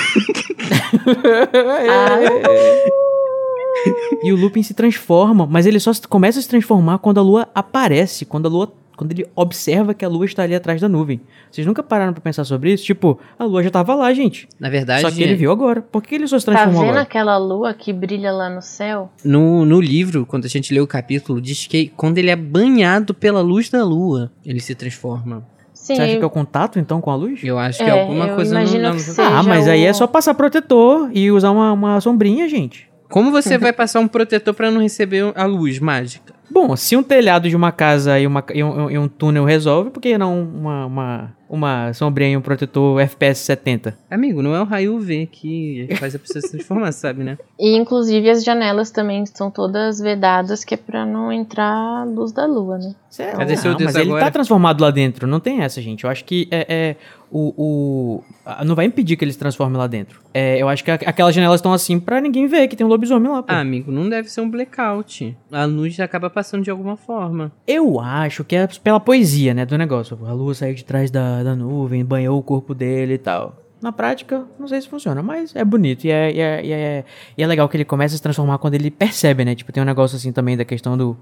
[4.24, 7.48] E o Lupin se transforma, mas ele só começa a se transformar quando a lua
[7.56, 11.20] aparece, quando a lua, quando ele observa que a lua está ali atrás da nuvem.
[11.50, 12.84] Vocês nunca pararam pra pensar sobre isso?
[12.86, 14.48] Tipo, a lua já tava lá, gente.
[14.60, 15.82] Na verdade, Só que ele viu agora.
[15.82, 17.02] Por que ele só se Tá transformou vendo agora?
[17.02, 19.10] aquela lua que brilha lá no céu?
[19.26, 23.12] no, no livro, quando a gente lê o capítulo, diz que quando ele é banhado
[23.12, 25.44] pela luz da lua, ele se transforma.
[25.74, 27.40] Sim, Você acha que é o contato, então, com a luz?
[27.44, 29.84] Eu acho que É, alguma eu coisa imagino não, que não- seja Ah, mas aí
[29.84, 32.88] é só passar protetor e usar uma, uma sombrinha, gente.
[33.10, 36.40] Como você vai passar um protetor pra não receber a luz mágica?
[36.52, 39.90] Bom, se um telhado de uma casa e, uma, e, um, e um túnel resolve,
[39.90, 43.98] por que não uma, uma, uma sombrinha e um protetor FPS 70?
[44.10, 47.38] Amigo, não é o raio UV que faz a pessoa se transformar, sabe, né?
[47.58, 52.34] E inclusive as janelas também estão todas vedadas, que é pra não entrar a luz
[52.34, 52.94] da lua, né?
[53.10, 53.38] Sério?
[53.40, 56.04] Cadê seu não, mas ele tá transformado lá dentro, não tem essa, gente.
[56.04, 56.96] Eu acho que é, é
[57.32, 60.22] o, o não vai impedir que ele se transforme lá dentro.
[60.34, 62.90] É, eu acho que a- aquelas janelas estão assim pra ninguém ver que tem um
[62.90, 63.52] lobisomem lá, pô.
[63.54, 65.38] Ah, amigo, não deve ser um blackout.
[65.52, 67.52] A luz acaba passando de alguma forma.
[67.66, 70.18] Eu acho que é pela poesia, né, do negócio.
[70.26, 73.58] A lua saiu de trás da, da nuvem, banhou o corpo dele e tal.
[73.82, 76.06] Na prática, não sei se funciona, mas é bonito.
[76.06, 77.06] E é, e, é, e, é,
[77.38, 79.56] e é legal que ele começa a se transformar quando ele percebe, né?
[79.56, 81.18] Tipo, tem um negócio assim também da questão do.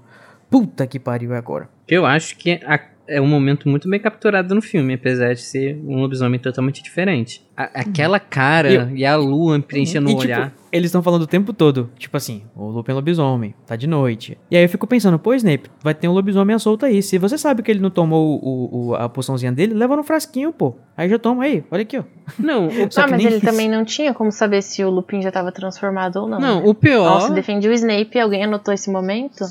[0.50, 1.68] Puta que pariu é agora.
[1.88, 5.76] Eu acho que a- é um momento muito bem capturado no filme, apesar de ser
[5.84, 7.42] um lobisomem totalmente diferente.
[7.56, 10.54] A- aquela cara e, a lua preenchendo E, o tipo, olhar.
[10.72, 14.38] eles estão falando o tempo todo, tipo assim, o Lupin é lobisomem, tá de noite.
[14.50, 17.02] E aí eu fico pensando, pô, Snape, vai ter um lobisomem à solta aí.
[17.02, 20.52] Se você sabe que ele não tomou o, o- a poçãozinha dele, leva no frasquinho,
[20.52, 20.76] pô.
[20.96, 22.04] Aí já toma aí, olha aqui, ó.
[22.38, 23.44] Não, o, ah, mas ele isso.
[23.44, 26.38] também não tinha como saber se o Lupin já tava transformado ou não.
[26.40, 26.68] não, né?
[26.68, 27.04] o pior.
[27.04, 28.18] Nossa, defendia o Snape.
[28.18, 29.44] Alguém anotou esse momento?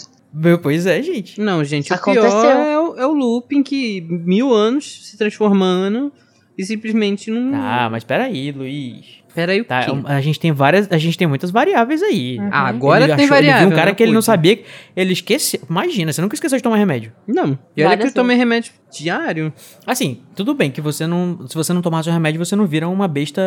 [0.62, 1.40] Pois é, gente.
[1.40, 2.30] Não, gente, o Aconteceu.
[2.30, 6.12] pior é o, é o Lupin que mil anos se transformando
[6.58, 7.60] e simplesmente não.
[7.60, 9.19] Ah, mas peraí, Luiz.
[9.34, 9.92] Pera aí, o Tá, quê?
[10.06, 12.38] a gente tem várias, a gente tem muitas variáveis aí.
[12.40, 12.50] Uhum.
[12.52, 13.62] Ah, agora ele tem achou- variável.
[13.62, 14.60] Ele viu um cara né, que ele não sabia,
[14.96, 15.60] ele esqueceu.
[15.70, 17.12] Imagina, você nunca esqueceu de tomar remédio.
[17.28, 19.54] Não, e olha que eu tomei remédio diário.
[19.86, 21.48] Assim, tudo bem que você não.
[21.48, 23.42] Se você não tomar seu remédio, você não vira uma besta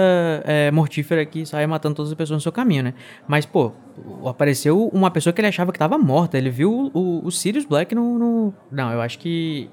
[0.44, 2.94] é, mortífera que sai matando todas as pessoas no seu caminho, né?
[3.26, 3.72] Mas, pô,
[4.24, 6.38] apareceu uma pessoa que ele achava que tava morta.
[6.38, 8.18] Ele viu o, o Sirius Black no.
[8.18, 9.68] no- Não, eu acho que.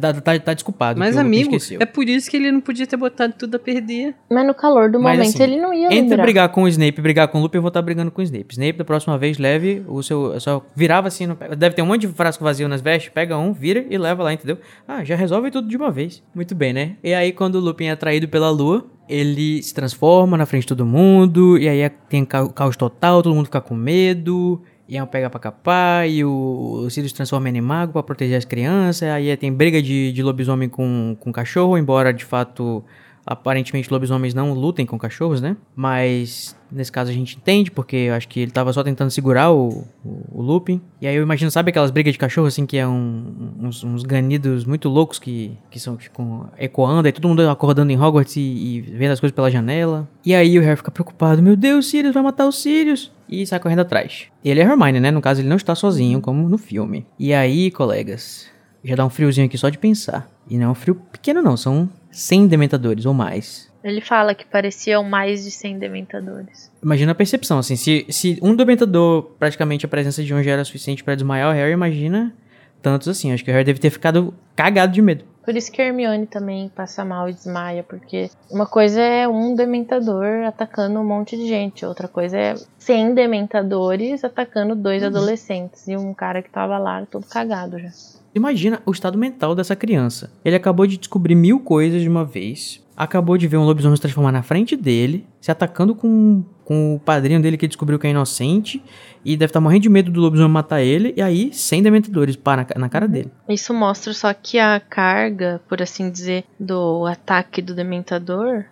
[0.00, 0.98] Tá, tá, tá desculpado.
[0.98, 4.14] Mas, amigo, é por isso que ele não podia ter botado tudo a perder.
[4.30, 6.22] Mas no calor do Mas, momento assim, ele não ia Entre lembrar.
[6.22, 8.24] brigar com o Snape e brigar com o Lupin, eu vou estar brigando com o
[8.24, 8.46] Snape.
[8.52, 10.38] Snape, da próxima vez, leve o seu.
[10.40, 11.26] Só virava assim.
[11.26, 13.10] No, deve ter um monte de frasco vazio nas vestes.
[13.12, 14.58] Pega um, vira e leva lá, entendeu?
[14.88, 16.22] Ah, já resolve tudo de uma vez.
[16.34, 16.96] Muito bem, né?
[17.02, 20.68] E aí, quando o Lupin é atraído pela lua, ele se transforma na frente de
[20.68, 21.58] todo mundo.
[21.58, 24.62] E aí é- tem ca- caos total, todo mundo fica com medo.
[24.88, 29.08] Um pega pra capar, e o, o Sirius transforma em animago pra proteger as crianças.
[29.08, 32.84] Aí tem briga de, de lobisomem com, com cachorro, embora de fato
[33.26, 35.56] Aparentemente lobisomens não lutem com cachorros, né?
[35.74, 39.50] Mas nesse caso a gente entende, porque eu acho que ele tava só tentando segurar
[39.52, 40.80] o, o, o Lupin.
[41.00, 44.02] E aí eu imagino, sabe aquelas brigas de cachorro, assim, que é um- uns, uns
[44.02, 48.40] ganidos muito loucos que, que são ficam ecoando, aí todo mundo acordando em Hogwarts e,
[48.40, 50.08] e vendo as coisas pela janela.
[50.24, 53.12] E aí o Harry fica preocupado, meu Deus, Sirius vai matar os Sirius!
[53.28, 54.24] E sai correndo atrás.
[54.44, 55.10] Ele é Hermione, né?
[55.10, 57.06] No caso, ele não está sozinho, como no filme.
[57.18, 58.46] E aí, colegas,
[58.84, 60.28] já dá um friozinho aqui só de pensar.
[60.48, 63.72] E não é um frio pequeno não, são 100 dementadores ou mais.
[63.82, 66.70] Ele fala que pareciam mais de 100 dementadores.
[66.82, 70.64] Imagina a percepção, assim, se, se um dementador, praticamente a presença de um já era
[70.64, 72.34] suficiente pra desmaiar o Harry, imagina
[72.80, 73.32] tantos assim.
[73.32, 75.24] Acho que o Harry deve ter ficado cagado de medo.
[75.44, 79.54] Por isso que a Hermione também passa mal e desmaia, porque uma coisa é um
[79.54, 85.96] dementador atacando um monte de gente, outra coisa é 100 dementadores atacando dois adolescentes e
[85.96, 87.90] um cara que tava lá todo cagado já.
[88.34, 90.32] Imagina o estado mental dessa criança.
[90.44, 92.82] Ele acabou de descobrir mil coisas de uma vez.
[92.96, 96.98] Acabou de ver um lobisomem se transformar na frente dele, se atacando com, com o
[97.00, 98.82] padrinho dele que descobriu que é inocente.
[99.24, 101.14] E deve estar morrendo de medo do lobisomem matar ele.
[101.16, 103.30] E aí, 100 dementadores pá, na, na cara dele.
[103.48, 108.64] Isso mostra só que a carga, por assim dizer, do ataque do dementador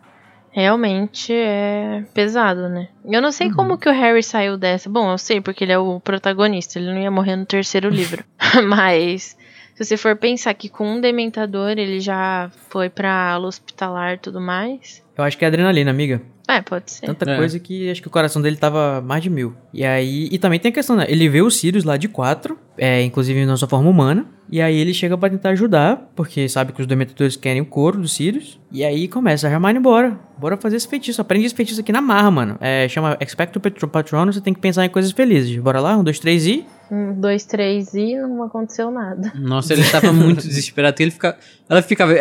[0.53, 2.89] realmente é pesado, né?
[3.05, 4.89] Eu não sei como que o Harry saiu dessa.
[4.89, 8.23] Bom, eu sei porque ele é o protagonista, ele não ia morrer no terceiro livro.
[8.69, 9.37] Mas
[9.85, 14.19] se você for pensar que com um dementador ele já foi pra ala hospitalar e
[14.19, 15.03] tudo mais.
[15.17, 16.23] Eu acho que é adrenalina, amiga.
[16.49, 17.07] É, pode ser.
[17.07, 17.37] Tanta É.
[17.37, 19.55] coisa que acho que o coração dele tava mais de mil.
[19.73, 20.29] E aí.
[20.31, 21.07] E também tem a questão, né?
[21.09, 24.27] Ele vê os Sirius lá de quatro, é, inclusive na sua forma humana.
[24.51, 27.99] E aí ele chega pra tentar ajudar, porque sabe que os Dementadores querem o couro
[28.01, 28.61] dos Sirius.
[28.71, 30.19] E aí começa a Hermione, bora.
[30.37, 31.21] Bora fazer esse feitiço.
[31.23, 32.59] Aprende esse feitiço aqui na marra, mano.
[32.61, 35.57] É, chama Expecto Patro- Patronus, você tem que pensar em coisas felizes.
[35.59, 35.97] Bora lá?
[35.97, 36.67] Um, dois, três e.
[36.91, 39.33] Um, dois, três e não aconteceu nada.
[39.37, 40.97] Nossa, ele tava muito desesperado.
[40.97, 42.13] que Ele fica, ela ficava.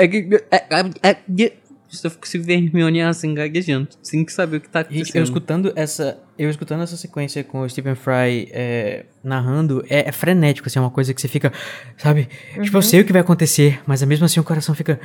[1.91, 3.89] Só fico se Hermione assim, gaguejando.
[4.01, 5.23] Sem que saber o que tá Gente, eu acontecendo.
[5.23, 10.67] escutando essa, eu escutando essa sequência com o Stephen Fry é, narrando, é, é frenético,
[10.67, 11.51] assim, é uma coisa que você fica,
[11.97, 12.27] sabe?
[12.61, 14.99] Tipo, eu sei o que vai acontecer, mas mesmo assim o coração fica,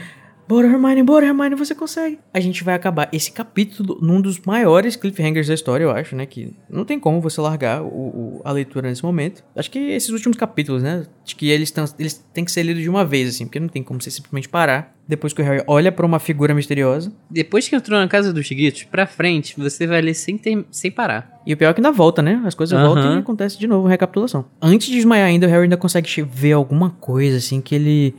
[0.49, 2.19] bora Hermione, bora Hermione, você consegue.
[2.33, 6.25] A gente vai acabar esse capítulo num dos maiores cliffhangers da história, eu acho, né?
[6.25, 9.43] Que não tem como você largar o, o- a leitura nesse momento.
[9.57, 11.05] Acho que esses últimos capítulos, né?
[11.25, 13.69] Acho que eles, tão, eles têm que ser lidos de uma vez, assim, porque não
[13.69, 14.95] tem como você simplesmente parar.
[15.09, 18.49] Depois que o Harry olha pra uma figura misteriosa, Depois que entrou na casa dos
[18.49, 21.36] gritos, pra frente, você vai ler sem, ter, sem parar.
[21.47, 22.43] E o pior é que ainda volta, né?
[22.45, 22.89] As coisas Aham.
[22.95, 24.45] voltam e acontece de novo, recapitulação.
[24.61, 28.17] Antes de desmaiar ainda, o Harry ainda consegue ver alguma coisa, assim, que ele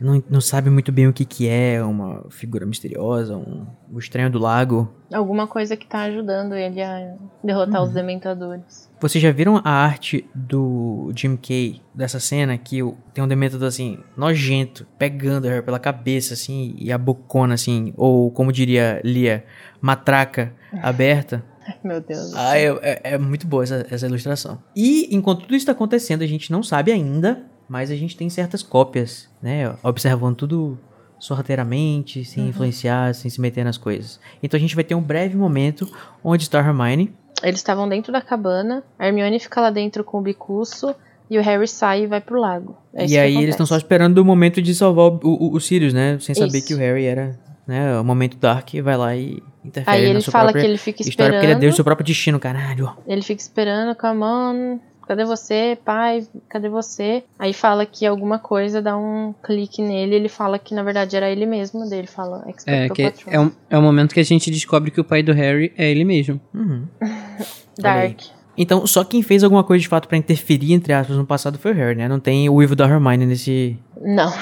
[0.00, 4.30] não, não sabe muito bem o que que é, uma figura misteriosa, um, o estranho
[4.30, 4.92] do lago.
[5.12, 8.90] Alguma coisa que tá ajudando ele a derrotar os dementadores.
[9.00, 13.66] Vocês já viram a arte do Jim Kay, dessa cena, que o- tem um dementador,
[13.68, 19.00] assim, nojento, pegando o Harry pela cabeça, assim, e a bocona, assim, ou como diria
[19.04, 19.44] Lia,
[19.80, 21.44] matraca aberta.
[21.66, 22.30] Ai, meu Deus.
[22.30, 22.78] do Ah, céu.
[22.82, 24.58] é, é- é muito boa essa, essa ilustração.
[24.74, 28.28] E enquanto tudo isso está acontecendo, a gente não sabe ainda, mas a gente tem
[28.30, 29.74] certas cópias, né?
[29.82, 30.78] Observando tudo
[31.18, 34.20] sorrateiramente, sem influenciar, sem se meter nas coisas.
[34.42, 35.88] Então a gente vai ter um breve momento
[36.22, 37.14] onde está Hermione.
[37.42, 40.94] Eles estavam dentro da cabana, a Hermione fica lá dentro com o bicuço
[41.30, 42.76] e o Harry sai e vai pro lago.
[42.94, 45.92] É e aí eles estão só esperando o momento de salvar o, o, o Sirius,
[45.94, 46.18] né?
[46.20, 46.66] Sem saber Isso.
[46.68, 47.38] que o Harry era,
[47.72, 47.98] né?
[47.98, 50.78] O momento Dark vai lá e interfere Aí na ele sua fala própria que ele
[50.78, 51.32] fica história, esperando.
[51.34, 52.92] porque ele é Deus do seu próprio destino, caralho.
[53.06, 56.26] Ele fica esperando, come on, cadê você, pai?
[56.48, 57.22] Cadê você?
[57.38, 61.30] Aí fala que alguma coisa dá um clique nele, ele fala que na verdade era
[61.30, 63.32] ele mesmo, daí ele fala É, que Patronum.
[63.36, 65.90] é, um, é o momento que a gente descobre que o pai do Harry é
[65.90, 66.40] ele mesmo.
[66.54, 66.86] Uhum.
[67.78, 68.20] Dark.
[68.62, 71.72] Então, só quem fez alguma coisa de fato pra interferir, entre aspas, no passado foi
[71.72, 72.08] o Harry, né?
[72.08, 73.76] Não tem o Ivo da Hermione nesse...
[74.00, 74.32] Não.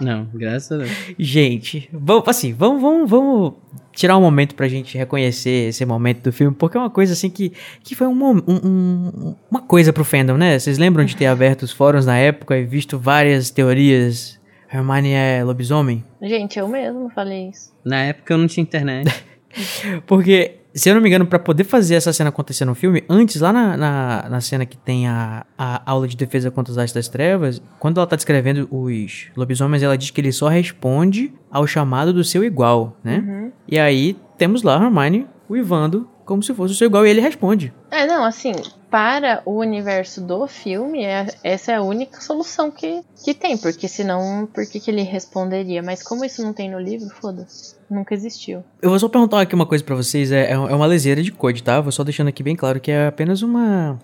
[0.00, 0.90] Não, graças a Deus.
[1.18, 3.52] Gente, vamos, assim, vamos, vamos, vamos
[3.92, 7.28] tirar um momento pra gente reconhecer esse momento do filme, porque é uma coisa assim
[7.28, 10.56] que, que foi um, um- um- uma coisa pro fandom, né?
[10.58, 14.38] Vocês lembram de ter aberto os fóruns na época e visto várias teorias?
[14.72, 16.04] Hermione é lobisomem?
[16.22, 17.72] Gente, eu mesmo falei isso.
[17.84, 19.10] Na época eu não tinha internet.
[20.06, 23.40] Porque, se eu não me engano, pra poder fazer essa cena acontecer no filme, antes,
[23.40, 26.94] lá na, na, na cena que tem a, a aula de defesa contra as artes
[26.94, 31.66] das trevas, quando ela tá descrevendo os lobisomens, ela diz que ele só responde ao
[31.66, 33.24] chamado do seu igual, né?
[33.26, 33.52] Uhum.
[33.66, 37.72] E aí, temos lá Hermione uivando como se fosse o seu igual e ele responde.
[37.90, 38.52] É, não, assim,
[38.90, 43.86] para o universo do filme, é- essa é a única solução que, que tem, porque
[43.88, 45.82] senão, por que, que ele responderia?
[45.82, 47.76] Mas como isso não tem no livro, foda-se.
[47.90, 48.64] Nunca existiu.
[48.80, 51.62] Eu vou só perguntar aqui uma coisa pra vocês, é, é uma leseira de code,
[51.62, 51.80] tá?
[51.80, 53.98] Vou só deixando aqui bem claro que é apenas uma...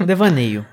[0.00, 0.64] um devaneio.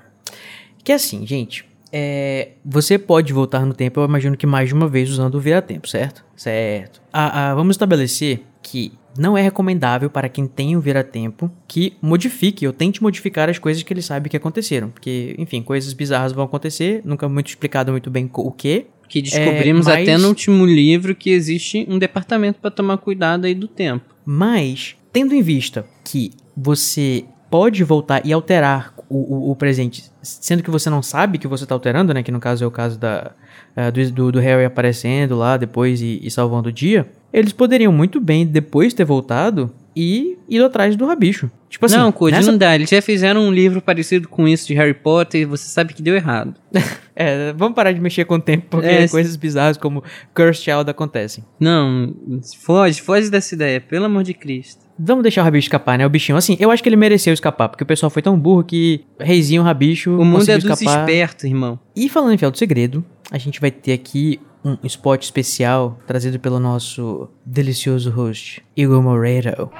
[0.82, 4.74] Que é assim, gente, é, você pode voltar no tempo, eu imagino que mais de
[4.74, 6.24] uma vez usando o vira-tempo, certo?
[6.36, 7.00] Certo.
[7.12, 12.66] Ah, ah, vamos estabelecer que não é recomendável para quem tem o vira-tempo que modifique
[12.66, 14.88] ou tente modificar as coisas que ele sabe que aconteceram.
[14.90, 18.86] Porque, enfim, coisas bizarras vão acontecer, nunca é muito explicado muito bem o que.
[19.08, 23.46] Que descobrimos É, mas- até no último livro que existe um departamento pra tomar cuidado
[23.46, 24.04] aí do tempo.
[24.24, 30.62] Mas, tendo em vista que você pode voltar e alterar o, o- o presente, sendo
[30.62, 32.22] que você não sabe que você está alterando, né?
[32.22, 33.30] Que no caso é o caso da,
[33.94, 37.08] do, do- do Harry aparecendo lá depois e, e salvando o dia.
[37.32, 41.50] Eles poderiam muito bem, depois ter voltado, e ido atrás do rabicho.
[41.68, 42.74] Tipo assim, não, Code, nessa- não dá.
[42.74, 46.02] Eles já fizeram um livro parecido com isso de Harry Potter e você sabe que
[46.02, 46.54] deu errado.
[47.20, 50.88] É, vamos parar de mexer com o tempo, porque É, coisas bizarras como Cursed Child
[50.88, 51.42] acontecem.
[51.58, 52.14] Não,
[52.60, 54.82] foge, foge dessa ideia, pelo amor de Cristo.
[54.96, 56.06] Vamos deixar o rabicho escapar, né?
[56.06, 56.38] O bichinho.
[56.38, 59.64] Assim, eu acho que ele mereceu escapar, porque o pessoal foi tão burro que reizinho,
[59.64, 61.00] rabicho, O mundo é dos escapar.
[61.00, 61.76] espertos, irmão.
[61.96, 66.38] E falando em Fiel do Segredo, a gente vai ter aqui um spot especial trazido
[66.38, 69.70] pelo nosso delicioso host, Igor Moreiro.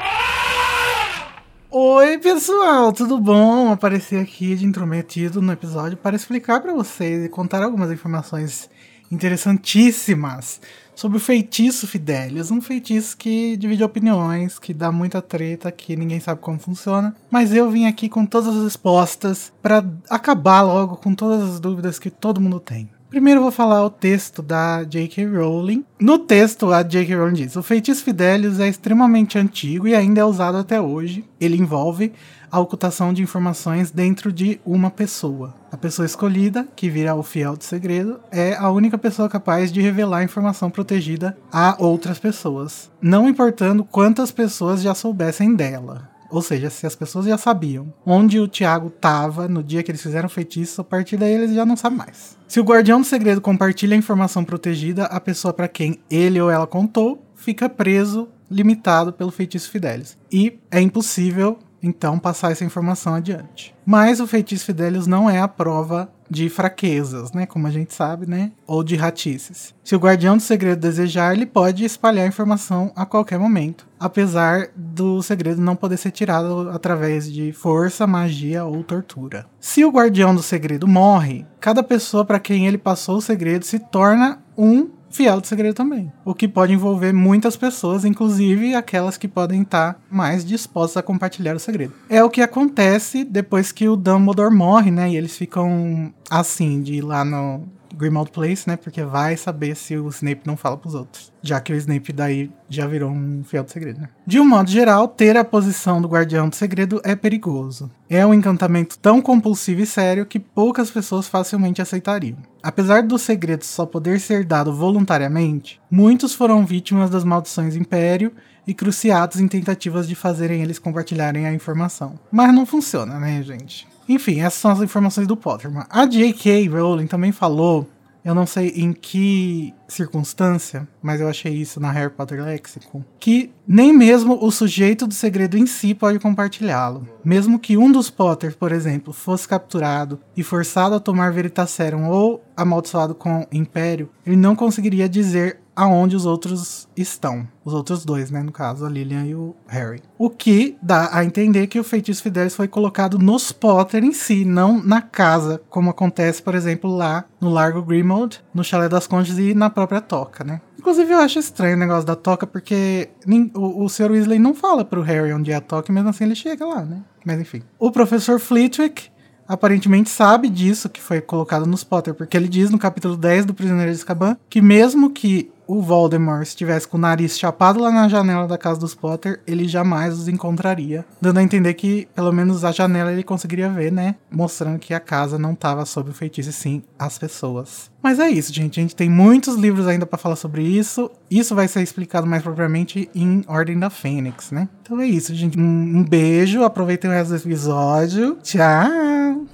[1.70, 3.70] Oi, pessoal, tudo bom?
[3.70, 8.70] Aparecer aqui de intrometido no episódio para explicar para vocês e contar algumas informações
[9.12, 10.60] interessantíssimas
[10.94, 16.20] sobre o feitiço Fidelius, um feitiço que divide opiniões, que dá muita treta, que ninguém
[16.20, 21.14] sabe como funciona, mas eu vim aqui com todas as respostas para acabar logo com
[21.14, 22.90] todas as dúvidas que todo mundo tem.
[23.10, 25.24] Primeiro vou falar o texto da J.K.
[25.24, 25.82] Rowling.
[25.98, 27.16] No texto, a J.K.
[27.16, 31.24] Rowling diz: O feitiço Fidelius é extremamente antigo e ainda é usado até hoje.
[31.40, 32.12] Ele envolve
[32.50, 35.54] a ocultação de informações dentro de uma pessoa.
[35.72, 39.80] A pessoa escolhida, que vira o fiel do segredo, é a única pessoa capaz de
[39.80, 46.10] revelar informação protegida a outras pessoas, não importando quantas pessoas já soubessem dela.
[46.30, 50.02] Ou seja, se as pessoas já sabiam onde o Tiago estava no dia que eles
[50.02, 52.36] fizeram o feitiço, a partir daí eles já não sabem mais.
[52.46, 56.50] Se o guardião do segredo compartilha a informação protegida, a pessoa para quem ele ou
[56.50, 60.18] ela contou fica preso, limitado pelo feitiço Fidelis.
[60.30, 63.74] E é impossível, então, passar essa informação adiante.
[63.86, 67.46] Mas o feitiço Fidelius não é a prova de fraquezas, né?
[67.46, 68.52] Como a gente sabe, né?
[68.66, 69.74] Ou de ratices.
[69.82, 74.68] Se o guardião do segredo desejar, ele pode espalhar a informação a qualquer momento, apesar
[74.76, 79.46] do segredo não poder ser tirado através de força, magia ou tortura.
[79.58, 83.78] Se o guardião do segredo morre, cada pessoa para quem ele passou o segredo se
[83.78, 86.12] torna um fiel do segredo também.
[86.24, 91.56] O que pode envolver muitas pessoas, inclusive aquelas que podem estar mais dispostas a compartilhar
[91.56, 91.94] o segredo.
[92.08, 95.10] É o que acontece depois que o Dumbledore morre, né?
[95.10, 97.62] E eles ficam assim, de ir lá no
[97.98, 98.76] Grimmauld Place, né?
[98.76, 101.32] Porque vai saber se o Snape não fala pros outros.
[101.42, 104.08] Já que o Snape daí já virou um fiel do segredo, né?
[104.26, 107.90] De um modo geral, ter a posição do guardião do segredo é perigoso.
[108.08, 112.38] É um encantamento tão compulsivo e sério que poucas pessoas facilmente aceitariam.
[112.62, 118.32] Apesar do segredo só poder ser dado voluntariamente, muitos foram vítimas das maldições Império
[118.66, 122.18] e cruciados em tentativas de fazerem eles compartilharem a informação.
[122.30, 123.88] Mas não funciona, né, gente?
[124.08, 125.84] Enfim, essas são as informações do Potterman.
[125.90, 126.68] A J.K.
[126.68, 127.86] Rowling também falou
[128.28, 133.50] eu não sei em que circunstância, mas eu achei isso na Harry Potter Lexicon, que
[133.66, 137.08] nem mesmo o sujeito do segredo em si pode compartilhá-lo.
[137.24, 142.44] Mesmo que um dos Potter, por exemplo, fosse capturado e forçado a tomar Veritaserum ou
[142.54, 147.46] amaldiçoado com Império, ele não conseguiria dizer aonde os outros estão.
[147.64, 148.42] Os outros dois, né?
[148.42, 150.02] No caso, a Lilian e o Harry.
[150.18, 154.44] O que dá a entender que o feitiço Fidelis foi colocado nos Potter em si,
[154.44, 159.38] não na casa, como acontece, por exemplo, lá no Largo Grimald, no Chalé das Condes
[159.38, 160.60] e na própria Toca, né?
[160.76, 163.10] Inclusive, eu acho estranho o negócio da Toca, porque
[163.54, 164.10] o, o Sr.
[164.10, 166.82] Weasley não fala pro Harry onde é a Toca, e mesmo assim ele chega lá,
[166.84, 167.02] né?
[167.24, 167.62] Mas enfim.
[167.78, 169.10] O professor Flitwick
[169.46, 173.54] aparentemente sabe disso que foi colocado nos Potter, porque ele diz no capítulo 10 do
[173.54, 178.08] Prisioneiro de Azkaban que mesmo que o Voldemort estivesse com o nariz chapado lá na
[178.08, 181.04] janela da casa dos Potter, ele jamais os encontraria.
[181.20, 184.14] Dando a entender que, pelo menos, a janela ele conseguiria ver, né?
[184.30, 187.90] Mostrando que a casa não estava sob o feitiço, e sim as pessoas.
[188.02, 188.80] Mas é isso, gente.
[188.80, 191.10] A gente tem muitos livros ainda para falar sobre isso.
[191.30, 194.68] Isso vai ser explicado mais propriamente em Ordem da Fênix, né?
[194.82, 195.58] Então é isso, gente.
[195.58, 196.64] Um, beijo.
[196.64, 198.38] Aproveitem o resto do episódio.
[198.42, 199.46] Tchau!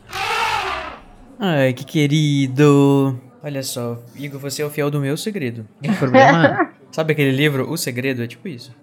[1.41, 3.19] Ai, que querido.
[3.45, 5.69] Olha só, Igor, você é o fiel do meu segredo.
[5.87, 8.23] O problema Sabe aquele livro, O Segredo?
[8.23, 8.75] É tipo isso.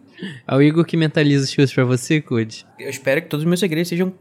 [0.47, 2.65] é o Igor que mentaliza as coisas pra você, Code.
[2.77, 4.13] Eu espero que todos os meus segredos sejam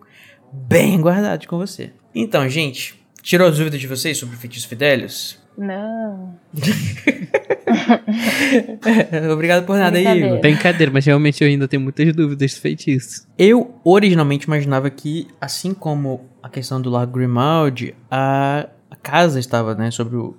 [0.50, 1.90] bem guardados com você.
[2.14, 5.38] Então, gente, tirou as dúvidas de vocês sobre o feitiço Fidelius?
[5.58, 6.38] Não.
[9.32, 10.26] Obrigado por nada Brincadeira.
[10.28, 10.40] Igor.
[10.40, 13.26] Brincadeira, mas realmente eu ainda tenho muitas dúvidas do feitiço.
[13.36, 18.68] Eu originalmente imaginava que, assim como a questão do Lago Grimaldi, a
[19.02, 20.36] casa estava, né, sobre o,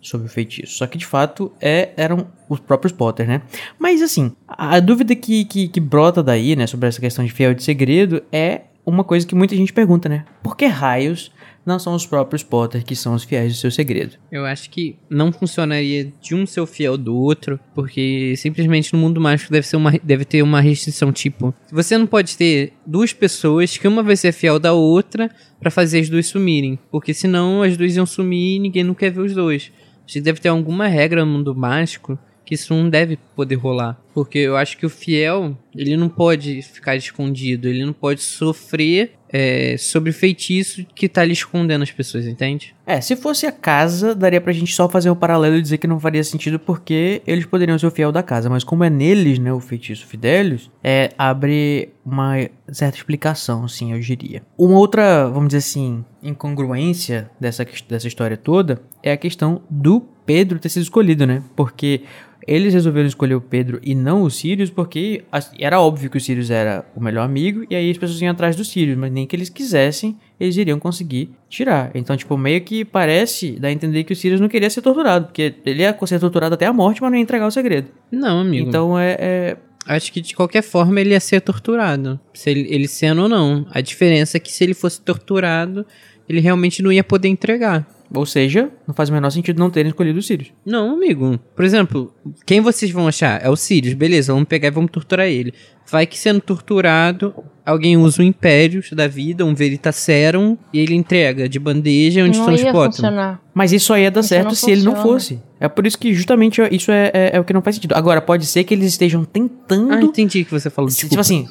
[0.00, 0.76] sobre o feitiço.
[0.76, 3.42] Só que, de fato, é, eram os próprios Potter, né?
[3.78, 7.54] Mas, assim, a, dúvida que, que, que brota daí, né, sobre essa questão de fiel
[7.54, 10.24] de segredo, é uma coisa que muita gente pergunta, né?
[10.42, 11.32] Por que raios
[11.64, 14.16] não são os próprios Potter que são os fiéis do seu segredo?
[14.30, 19.20] Eu acho que não funcionaria de um ser fiel do outro, porque simplesmente no mundo
[19.20, 23.76] mágico deve, ser uma, deve ter uma restrição, tipo, você não pode ter duas pessoas
[23.76, 27.76] que uma vai ser fiel da outra pra fazer as duas sumirem, porque senão as
[27.76, 29.70] duas iam sumir e ninguém não quer ver os dois.
[30.06, 32.18] Que deve ter alguma regra no mundo mágico
[32.52, 33.98] que isso não deve poder rolar.
[34.12, 39.12] Porque eu acho que o fiel, ele não pode ficar escondido, ele não pode sofrer
[39.32, 42.74] é, sobre o feitiço que tá ali escondendo as pessoas, entende?
[42.86, 45.86] É, se fosse a casa, daria pra gente só fazer um paralelo e dizer que
[45.86, 48.50] não faria sentido porque eles poderiam ser o fiel da casa.
[48.50, 52.36] Mas como é neles, né, o feitiço Fidelius, é, abre uma
[52.70, 54.42] certa explicação, assim, eu diria.
[54.58, 60.58] Uma outra, vamos dizer assim, incongruência dessa, dessa história toda é a questão do Pedro
[60.58, 61.42] ter sido escolhido, né?
[61.56, 62.02] Porque
[62.46, 65.24] eles resolveram escolher o Pedro e não o Sirius porque
[65.58, 68.56] era óbvio que o Sirius era o melhor amigo e aí as pessoas iam atrás
[68.56, 71.90] do Sirius, mas nem que eles quisessem, eles iriam conseguir tirar.
[71.94, 75.26] Então, tipo, meio que parece dar a entender que o Sirius não queria ser torturado,
[75.26, 77.88] porque ele ia ser torturado até a morte, mas não ia entregar o segredo.
[78.10, 78.68] Não, amigo.
[78.68, 82.18] Então é, é- Acho que de qualquer forma ele ia ser torturado.
[82.32, 83.66] Se ele, ele sendo ou não.
[83.70, 85.84] A diferença é que se ele fosse torturado,
[86.28, 87.86] ele realmente não ia poder entregar.
[88.14, 90.52] Ou seja, não faz o menor sentido não terem escolhido o Sirius.
[90.66, 91.38] Não, amigo.
[91.56, 92.12] Por exemplo,
[92.44, 93.42] quem vocês vão achar?
[93.44, 95.54] É o Sirius, beleza, vamos pegar e vamos torturar ele.
[95.90, 97.34] Vai que sendo torturado,
[97.66, 102.52] alguém usa o Império da vida, um Veritaserum, e ele entrega de bandeja onde não
[102.54, 103.40] estão os funcionar.
[103.54, 105.12] Mas isso só ia dar Isso certo se ele não funciona.
[105.18, 105.40] fosse.
[105.60, 107.94] É por isso que justamente isso é, é- é o que não faz sentido.
[107.94, 109.92] Agora, pode ser que eles estejam tentando.
[109.92, 110.90] Ah, entendi que você falou.
[110.90, 111.48] Tipo assim,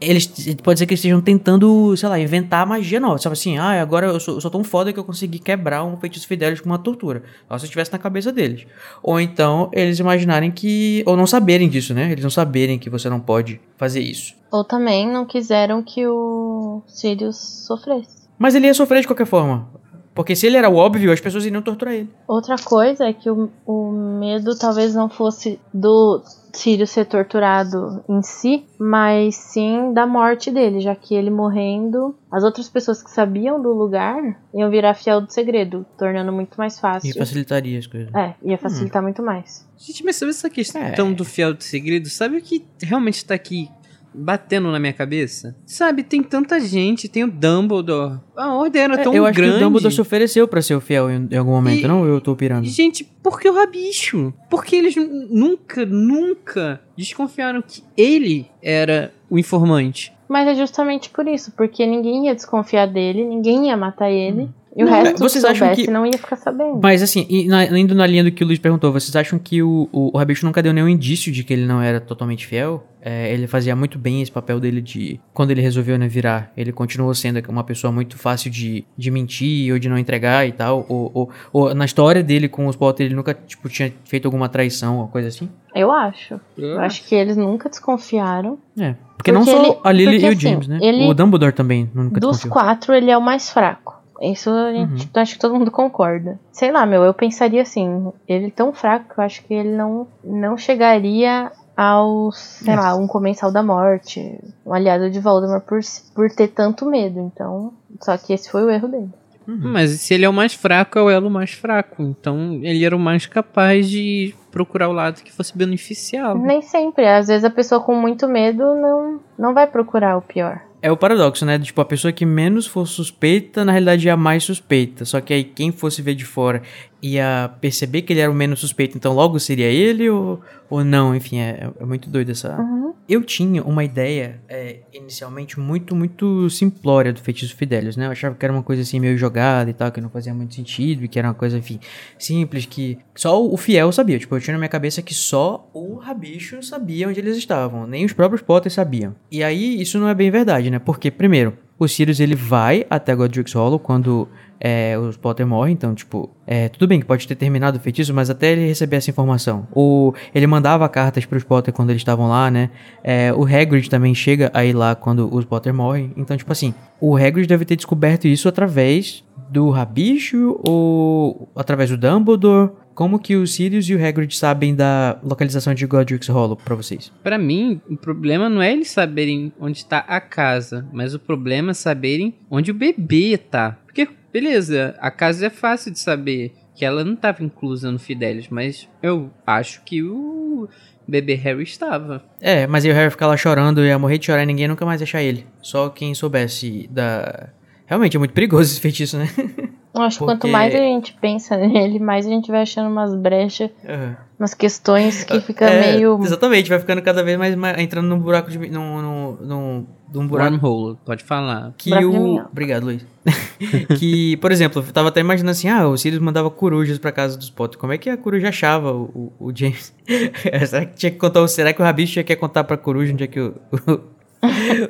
[0.00, 0.26] eles
[0.62, 3.18] pode ser que eles estejam tentando, sei lá, inventar magia nova.
[3.18, 5.96] Sabe assim, ah, agora eu sou, eu sou tão foda que eu consegui quebrar um
[5.96, 7.22] feitiço Fidelis com uma tortura.
[7.48, 8.66] Só se estivesse na cabeça deles.
[9.02, 11.02] Ou então eles imaginarem que.
[11.06, 12.12] Ou não saberem disso, né?
[12.12, 14.34] Eles não saberem que você não pode fazer isso.
[14.50, 18.28] Ou também não quiseram que o Sirius sofresse.
[18.38, 19.68] Mas ele ia sofrer de qualquer forma.
[20.14, 22.10] Porque se ele era o óbvio, as pessoas iriam torturar ele.
[22.26, 26.20] Outra coisa é que o, o medo talvez não fosse do
[26.52, 32.42] Sirius ser torturado em si, mas sim da morte dele, já que ele morrendo, as
[32.44, 36.80] outras pessoas que sabiam do lugar iam virar fiel do segredo, tornando muito mais E
[36.80, 37.14] fácil.
[37.18, 38.14] facilitaria as coisas.
[38.14, 39.66] É, ia facilitar muito mais.
[39.78, 41.12] Gente, mas sobre essa questão É.
[41.14, 43.68] do fiel do segredo, sabe o que realmente tá aqui
[44.14, 45.56] batendo na minha cabeça?
[45.66, 48.18] Sabe, tem tanta gente, tem o Dumbledore.
[48.36, 49.52] A ordem era É, tão eu acho grande.
[49.54, 52.04] que o Dumbledore se ofereceu pra ser o fiel em, em algum momento, E- não?
[52.04, 52.64] Eu tô pirando.
[52.66, 54.32] Gente, por que o rabicho?
[54.50, 60.12] Porque eles nu- nunca, nunca desconfiaram que ele era o informante.
[60.28, 64.48] Mas é justamente por isso, porque ninguém ia desconfiar dele, ninguém ia matar ele.
[64.76, 66.78] E o Não, resto, vocês se acham que- não ia ficar sabendo.
[66.80, 69.60] Mas assim, e na- indo na linha do que o Luiz perguntou, vocês acham que
[69.62, 72.86] o, o, o Rabicho nunca deu nenhum indício de que ele não era totalmente fiel?
[73.02, 75.18] É, ele fazia muito bem esse papel dele de.
[75.32, 79.72] Quando ele resolveu né, virar, ele continuou sendo uma pessoa muito fácil de, de mentir
[79.72, 80.84] ou de não entregar e tal.
[80.88, 84.48] Ou, ou, ou na história dele com os Potter, ele nunca tipo, tinha feito alguma
[84.50, 85.48] traição ou coisa assim?
[85.74, 86.38] Eu acho.
[86.58, 88.58] Eu acho que eles nunca desconfiaram.
[88.78, 88.94] É.
[89.16, 90.78] Porque, não Porque só ele- a Lily e o assim, James, né?
[90.82, 92.52] ele- O Dumbledore também nunca Dos desconfiou.
[92.52, 93.89] quatro, ele é o mais fraco.
[94.20, 95.10] Isso a gente, Uhum.
[95.22, 96.38] acho que todo mundo concorda.
[96.52, 99.70] Sei lá, meu, eu pensaria assim, ele é tão fraco que eu acho que ele
[99.74, 102.76] não, não chegaria ao, sei É.
[102.76, 105.80] lá, um comensal da morte, um aliado de Voldemort por,
[106.14, 107.18] por ter tanto medo.
[107.20, 109.08] Então, só que esse foi o erro dele.
[109.46, 112.02] Mas se ele é o mais fraco, é o elo mais fraco.
[112.02, 116.38] Então ele era o mais capaz de procurar o lado que fosse beneficiá-lo.
[116.40, 117.08] Nem sempre.
[117.08, 120.60] Às vezes a pessoa com muito medo não, não vai procurar o pior.
[120.82, 121.58] É o paradoxo, né?
[121.58, 125.04] Tipo, a pessoa que menos for suspeita, na realidade é a mais suspeita.
[125.04, 126.62] Só que aí quem fosse ver de fora
[127.02, 131.14] ia perceber que ele era o menos suspeito, então logo seria ele ou, ou não?
[131.14, 132.56] Enfim, é, é muito doido essa.
[132.58, 132.92] Uhum.
[133.08, 138.06] Eu tinha uma ideia, é, inicialmente, muito, muito simplória do feitiço Fidelius, né?
[138.06, 140.54] Eu achava que era uma coisa assim meio jogada e tal, que não fazia muito
[140.54, 141.80] sentido, e que era uma coisa, enfim,
[142.18, 144.18] simples, que só o fiel sabia.
[144.18, 148.04] Tipo, eu tinha na minha cabeça que só o rabicho sabia onde eles estavam, nem
[148.04, 149.14] os próprios Potter sabiam.
[149.30, 150.78] E aí, isso não é bem verdade, né?
[150.78, 154.28] Porque, primeiro, o Sirius ele vai até Godric's Hollow quando
[154.60, 158.12] é, os Potter morrem, então, tipo, é, tudo bem que pode ter terminado o feitiço,
[158.12, 159.66] mas até ele receber essa informação.
[159.72, 162.68] Ou ele mandava cartas pros Potter quando eles estavam lá, né?
[163.02, 166.12] É, o Hagrid também chega aí lá quando os Potter morrem.
[166.14, 171.96] Então, tipo assim, o Hagrid deve ter descoberto isso através do Rabicho ou através do
[171.96, 172.70] Dumbledore.
[172.94, 177.10] Como que o Sirius e o Hagrid sabem da localização de Godric's Hollow pra vocês?
[177.22, 181.70] Pra mim, o problema não é eles saberem onde está a casa, mas o problema
[181.70, 183.78] é saberem onde o bebê tá.
[183.86, 188.48] Porque, beleza, a casa é fácil de saber que ela não estava inclusa no Fidelis,
[188.48, 190.68] mas eu acho que o
[191.06, 192.22] bebê Harry estava.
[192.40, 194.86] É, mas aí o Harry ficar lá chorando, ia morrer de chorar e ninguém nunca
[194.86, 195.46] mais achar ele.
[195.60, 197.50] Só quem soubesse da.
[197.90, 199.28] Realmente é muito perigoso esse feitiço, né?
[199.92, 202.88] Eu acho que quanto Porque- mais a gente pensa nele, mais a gente vai achando
[202.88, 204.16] umas brechas, Aham.
[204.38, 206.16] umas questões que fica É, meio.
[206.22, 208.56] Exatamente, vai ficando cada vez mais, mais- entrando num buraco de.
[208.70, 211.74] num, num, num, num buraco Wormhole, pode falar.
[211.76, 212.38] que Buraco o.
[212.52, 213.04] Obrigado, Luiz.
[213.98, 217.36] que, por exemplo, eu tava até imaginando assim: ah, o Sirius mandava corujas pra casa
[217.36, 217.76] dos Potter.
[217.76, 219.92] Como é que a coruja achava o, o, o James?
[220.68, 221.40] será que tinha que contar?
[221.42, 223.54] o- Será que o Rabicho tinha que contar pra coruja onde é que o,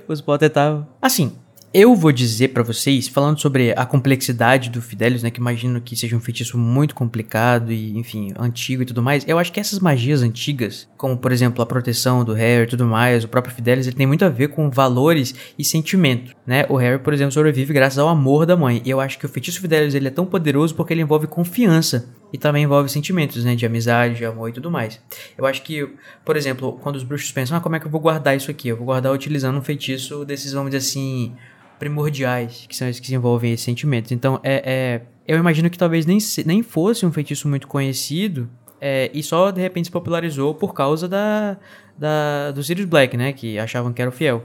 [0.07, 0.87] os Potter estavam?
[1.01, 1.33] Assim.
[1.73, 5.95] Eu vou dizer pra vocês, falando sobre a complexidade do Fidelius, né, que imagino que
[5.95, 9.25] seja um feitiço muito complicado e, enfim, antigo e tudo mais.
[9.29, 12.87] Eu acho que essas magias antigas, como por exemplo a proteção do Harry e tudo
[12.87, 16.67] mais, o próprio Fidelius, ele tem muito a ver com valores e sentimentos, né?
[16.69, 18.83] O Harry, por exemplo, sobrevive graças ao amor da mãe.
[18.85, 22.13] E eu acho que o feitiço Fidelius ele é tão poderoso porque ele envolve confiança
[22.33, 25.01] e também envolve sentimentos, né, de amizade, de amor e tudo mais.
[25.39, 25.89] Eu acho que,
[26.25, 28.67] por exemplo, quando os bruxos pensam, ah, como é que eu vou guardar isso aqui?
[28.67, 31.33] Eu vou guardar utilizando um feitiço desses, vamos dizer assim,
[31.81, 34.13] primordiais, que são esses que envolvem esses sentimentos.
[34.13, 38.49] Então, é, é- eu imagino que talvez nem, nem fosse um feitiço muito conhecido
[38.81, 41.57] é, e só de repente se popularizou por causa da,
[41.99, 43.33] da, do Sirius Black, né?
[43.33, 44.45] Que achavam que era o fiel.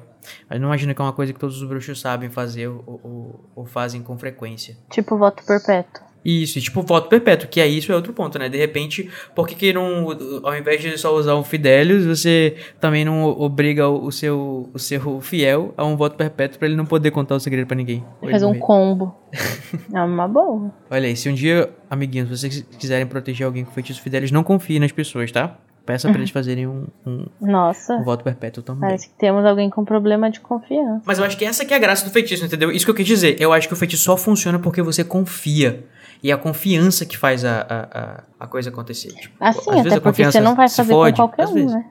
[0.49, 3.49] Mas não imagino que é uma coisa que todos os bruxos sabem fazer ou, ou-
[3.55, 4.75] ou fazem com frequência.
[4.89, 6.03] Tipo voto perpétuo.
[6.25, 8.49] Isso, e tipo voto perpétuo, que aí isso é outro ponto, né?
[8.49, 10.07] De repente, por que, que não,
[10.41, 14.79] ao invés de só usar um Fidelius, você também não obriga o, o seu, o
[14.79, 18.03] seu fiel a um voto perpétuo pra ele não poder contar o segredo pra ninguém?
[18.19, 18.59] Ou ele Faz um morrer?
[18.59, 19.15] combo.
[19.93, 20.73] é uma boa.
[20.89, 24.79] Olha aí, se um dia, amiguinhos, vocês quiserem proteger alguém com feitiço Fidelius, não confie
[24.79, 25.57] nas pessoas, tá?
[25.85, 28.81] Peça pra eles fazerem um, um, Nossa, um voto perpétuo também.
[28.81, 31.03] parece que temos alguém com problema de confiança.
[31.05, 32.71] Mas eu acho que essa que é a graça do feitiço, entendeu?
[32.71, 33.35] Isso que eu quis dizer.
[33.39, 35.85] Eu acho que o feitiço só funciona porque você confia.
[36.23, 39.13] E é a confiança que faz a, a, a, coisa acontecer.
[39.13, 41.53] Tipo, Assim, às vezes até a porque você não vai fazer fode, com qualquer um,
[41.53, 41.71] vezes.
[41.73, 41.85] né?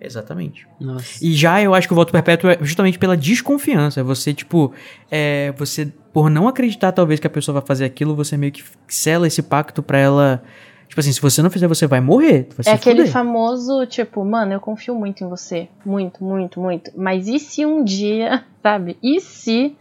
[0.00, 0.66] Exatamente.
[0.80, 1.24] Nossa.
[1.24, 4.02] E já eu acho que o voto perpétuo é justamente pela desconfiança.
[4.04, 4.72] Você, tipo,
[5.10, 8.62] é, você, por não acreditar talvez que a pessoa vai fazer aquilo, você meio que
[8.86, 10.42] sela esse pacto pra ela.
[10.88, 12.48] Tipo assim, se você não fizer, você vai morrer.
[12.56, 13.12] Vai É aquele fuder.
[13.12, 15.68] famoso, tipo, mano, eu confio muito em você.
[15.84, 16.90] Muito, muito, muito.
[16.94, 18.98] Mas e se um dia, sabe?
[19.02, 19.76] E se.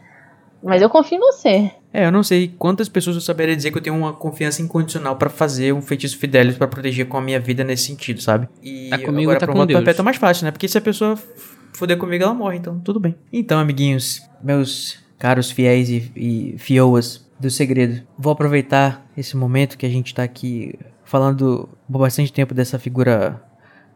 [0.64, 1.72] Mas eu confio em você.
[1.94, 5.16] É, eu não sei quantas pessoas eu saberia dizer que eu tenho uma confiança incondicional
[5.16, 8.48] pra fazer um feitiço Fidelis pra proteger com a minha vida nesse sentido, sabe?
[8.64, 9.78] E Tá comigo, agora tá pro com Deus.
[9.80, 10.52] perpétuo é mais fácil, né?
[10.52, 11.28] Porque se a pessoa f-
[11.74, 13.16] fuder comigo, ela morre, então tudo bem.
[13.32, 19.86] Então, amiguinhos, meus caros fiéis e, e fioas do segredo, vou aproveitar esse momento que
[19.86, 23.42] a gente tá aqui falando por bastante tempo dessa figura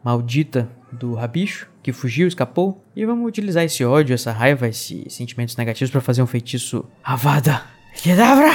[0.08, 2.82] maldita do rabicho que fugiu, escapou.
[2.96, 7.62] E vamos utilizar esse ódio, essa raiva, esses sentimentos negativos pra fazer um feitiço Avada
[8.02, 8.52] Kedavra!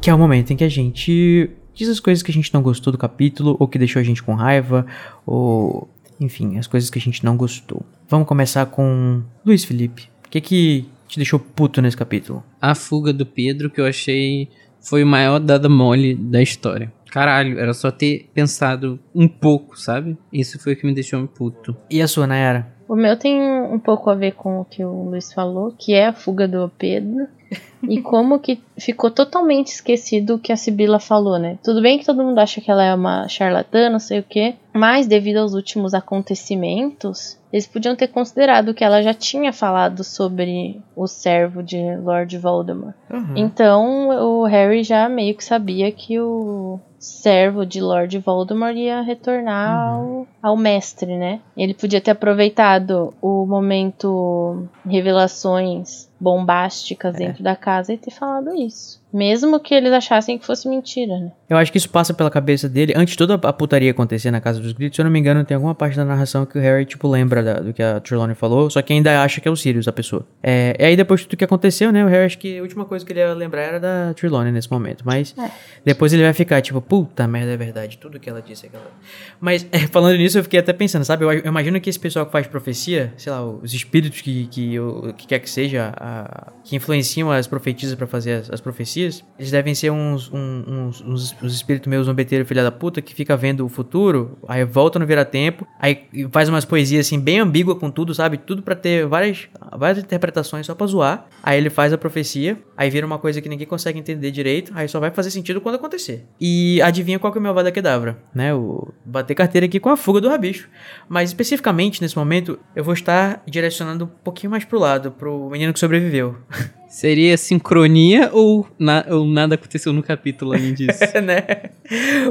[0.00, 2.62] que é o momento em que a gente diz as coisas que a gente não
[2.62, 4.86] gostou do capítulo, ou que deixou a gente com raiva,
[5.26, 5.88] ou
[6.20, 7.84] enfim, as coisas que a gente não gostou.
[8.08, 10.10] Vamos começar com Luiz Felipe.
[10.26, 12.44] O que que te deixou puto nesse capítulo?
[12.60, 16.92] A fuga do Pedro, que eu achei foi o maior dada mole da história.
[17.14, 20.18] Caralho, era só ter pensado um pouco, sabe?
[20.32, 21.76] Isso foi o que me deixou puto.
[21.88, 22.66] E a sua, Nayara?
[22.88, 26.08] O meu tem um pouco a ver com o que o Luiz falou, que é
[26.08, 27.28] a fuga do Pedro.
[27.88, 31.56] e como que ficou totalmente esquecido o que a Sibila falou, né?
[31.62, 34.56] Tudo bem que todo mundo acha que ela é uma charlatã, não sei o quê,
[34.72, 40.80] mas devido aos últimos acontecimentos, eles podiam ter considerado que ela já tinha falado sobre
[40.96, 42.96] o servo de Lord Voldemort.
[43.08, 43.34] Uhum.
[43.36, 49.70] Então o Harry já meio que sabia que o servo de Lord Voldemort ia retornar
[49.70, 51.40] ao, ao mestre, né?
[51.56, 59.02] Ele podia ter aproveitado o momento revelações bombásticas dentro da casa e ter falado isso.
[59.12, 61.30] Mesmo que eles achassem que fosse mentira, né?
[61.48, 62.94] Eu acho que isso passa pela cabeça dele.
[62.96, 65.44] Antes de toda a putaria acontecer na Casa dos Gritos, se eu não me engano,
[65.44, 68.34] tem alguma parte da narração que o Harry, tipo, lembra da- do que a Trelawney
[68.34, 70.26] falou, só que ainda acha que é o Sirius a pessoa.
[70.42, 72.84] É, e aí, depois de tudo que aconteceu, né, o Harry acho que a última
[72.86, 75.04] coisa que ele ia lembrar era da Trelawney nesse momento.
[75.04, 75.48] Mas É.
[75.84, 78.90] depois ele vai ficar, tipo, puta merda, é verdade, tudo que ela disse é aquela.
[79.38, 81.24] Mas, é, falando nisso, eu fiquei até pensando, sabe?
[81.24, 84.76] Eu, eu imagino que esse pessoal que faz profecia, sei lá, os espíritos que, que,
[85.16, 89.50] que quer que seja, a- que influenciam as profetisas pra fazer as, as profecias, eles
[89.50, 93.64] devem ser uns, uns, uns, uns espíritos meus zombeteiro filha da puta que fica vendo
[93.64, 98.14] o futuro, aí volta no vira-tempo, aí faz umas poesias assim bem ambíguas com tudo,
[98.14, 98.38] sabe?
[98.38, 101.26] Tudo pra ter várias, várias interpretações só pra zoar.
[101.42, 104.88] Aí ele faz a profecia, aí vira uma coisa que ninguém consegue entender direito, aí
[104.88, 106.24] só vai fazer sentido quando acontecer.
[106.40, 108.54] E adivinha qual que é o meu Avada Kedavra, né?
[108.54, 110.68] O bater carteira aqui com a fuga do rabicho.
[111.08, 115.72] Mas especificamente nesse momento, eu vou estar direcionando um pouquinho mais pro lado, pro menino
[115.72, 116.36] que sobreviveu.
[116.88, 121.00] Seria sincronia ou, na- ou nada aconteceu no capítulo além disso?
[121.20, 121.42] né?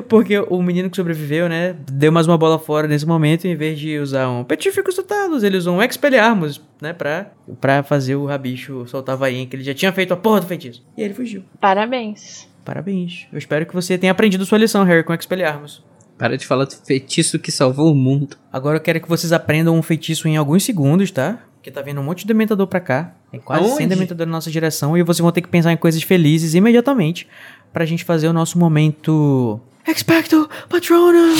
[0.07, 3.77] Porque o menino que sobreviveu, né, deu mais uma bola fora nesse momento, em vez
[3.77, 8.85] de usar um petíficos totalos, ele usou um expelharmos, né, pra, pra fazer o rabicho
[8.87, 10.81] soltar a vainha, que ele já tinha feito a porra do feitiço.
[10.97, 11.43] E ele fugiu.
[11.59, 12.47] Parabéns.
[12.63, 13.27] Parabéns.
[13.33, 15.83] Eu espero que você tenha aprendido sua lição, Harry, com expelharmos.
[16.23, 18.37] Para de falar do feitiço que salvou o mundo.
[18.49, 21.37] Agora eu quero que vocês aprendam um feitiço em alguns segundos, tá?
[21.55, 23.13] Porque tá vindo um monte de dementador pra cá.
[23.29, 23.87] Tem quase 100 Aonde?
[23.87, 24.97] dementadores na nossa direção.
[24.97, 27.27] E vocês vão ter que pensar em coisas felizes imediatamente
[27.73, 29.59] pra gente fazer o nosso momento.
[29.85, 31.35] Expecto Patronum!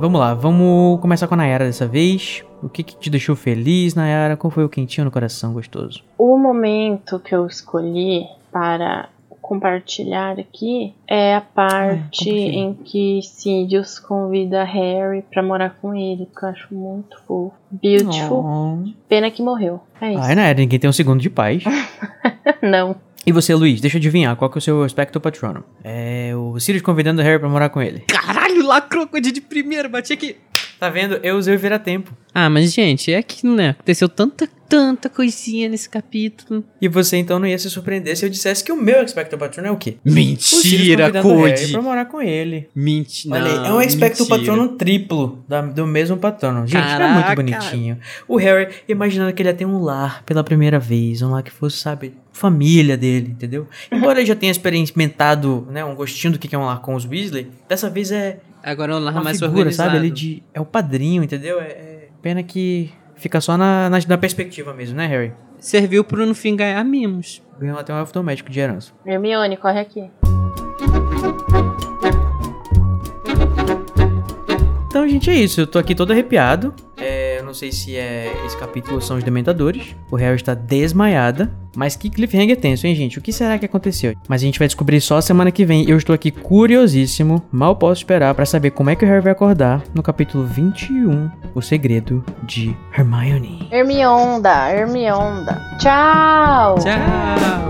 [0.00, 2.42] Vamos lá, vamos começar com a Nayara dessa vez.
[2.60, 4.36] O que, que te deixou feliz, Nayara?
[4.36, 6.02] Qual foi o quentinho no coração gostoso?
[6.18, 9.08] O momento que eu escolhi para
[9.40, 12.56] compartilhar aqui é a parte compartilha.
[12.56, 17.52] em que Sirius convida Harry pra morar com ele, que eu acho muito fofo.
[17.70, 18.44] Beautiful.
[18.44, 18.88] Oh.
[19.08, 19.80] Pena que morreu.
[20.00, 20.22] É isso.
[20.22, 21.64] Ai, Nayara, ninguém tem um segundo de paz.
[22.62, 22.94] Não.
[23.26, 25.62] E você, Luiz, deixa eu adivinhar, qual que é o seu Spectro Patronum?
[25.82, 28.00] É o Sirius convidando o Harry pra morar com ele.
[28.00, 30.36] Caralho, lacrou com a de primeiro, bati aqui.
[30.78, 31.16] Tá vendo?
[31.22, 32.16] Eu usei o vira-tempo.
[32.34, 36.62] Ah, mas gente, é que, né, aconteceu tanta, tanta coisinha nesse capítulo.
[36.80, 39.68] E você então não ia se surpreender se eu dissesse que o meu Expecto Patronum
[39.68, 39.96] é o quê?
[40.04, 41.72] Mentira, Harry Code.
[41.72, 42.68] pra morar com ele.
[42.74, 43.34] Mentira.
[43.34, 46.66] Olha é um Expecto Patronum triplo da- do mesmo patrono.
[46.66, 47.34] Gente, é muito Caraca.
[47.34, 47.98] bonitinho.
[48.28, 51.50] O Harry imaginando que ele ia ter um lar pela primeira vez, um lar que
[51.50, 53.66] fosse, sabe, família dele, entendeu?
[53.90, 57.04] Embora ele já tenha experimentado, né, um gostinho do que é um lar com os
[57.04, 59.90] Weasley, dessa vez é Agora eu narro uma mais figura, organizado.
[59.92, 60.02] sabe?
[60.06, 61.58] Ele de, é o padrinho, entendeu?
[61.60, 61.89] É, é
[62.20, 65.32] pena que fica só na, na, na perspectiva mesmo, né, Harry?
[65.58, 67.42] Serviu pro no fim ganhar mimos.
[67.58, 68.92] Ganhou até um elfo doméstico de herança.
[69.04, 70.10] Hermione, corre aqui.
[74.86, 75.60] Então, gente, é isso.
[75.60, 76.74] Eu tô aqui todo arrepiado.
[77.50, 79.96] Não sei se é esse capítulo são os Dementadores.
[80.08, 81.50] O Harry está desmaiada.
[81.74, 83.18] Mas que cliffhanger tenso, hein, gente?
[83.18, 84.14] O que será que aconteceu?
[84.28, 85.84] Mas a gente vai descobrir só semana que vem.
[85.90, 87.42] Eu estou aqui curiosíssimo.
[87.50, 91.28] Mal posso esperar pra saber como é que o Harry vai acordar no capítulo 21,
[91.52, 93.66] O Segredo de Hermione.
[93.72, 95.60] Hermionda, Hermionda.
[95.80, 96.76] Tchau!
[96.76, 97.68] Tchau.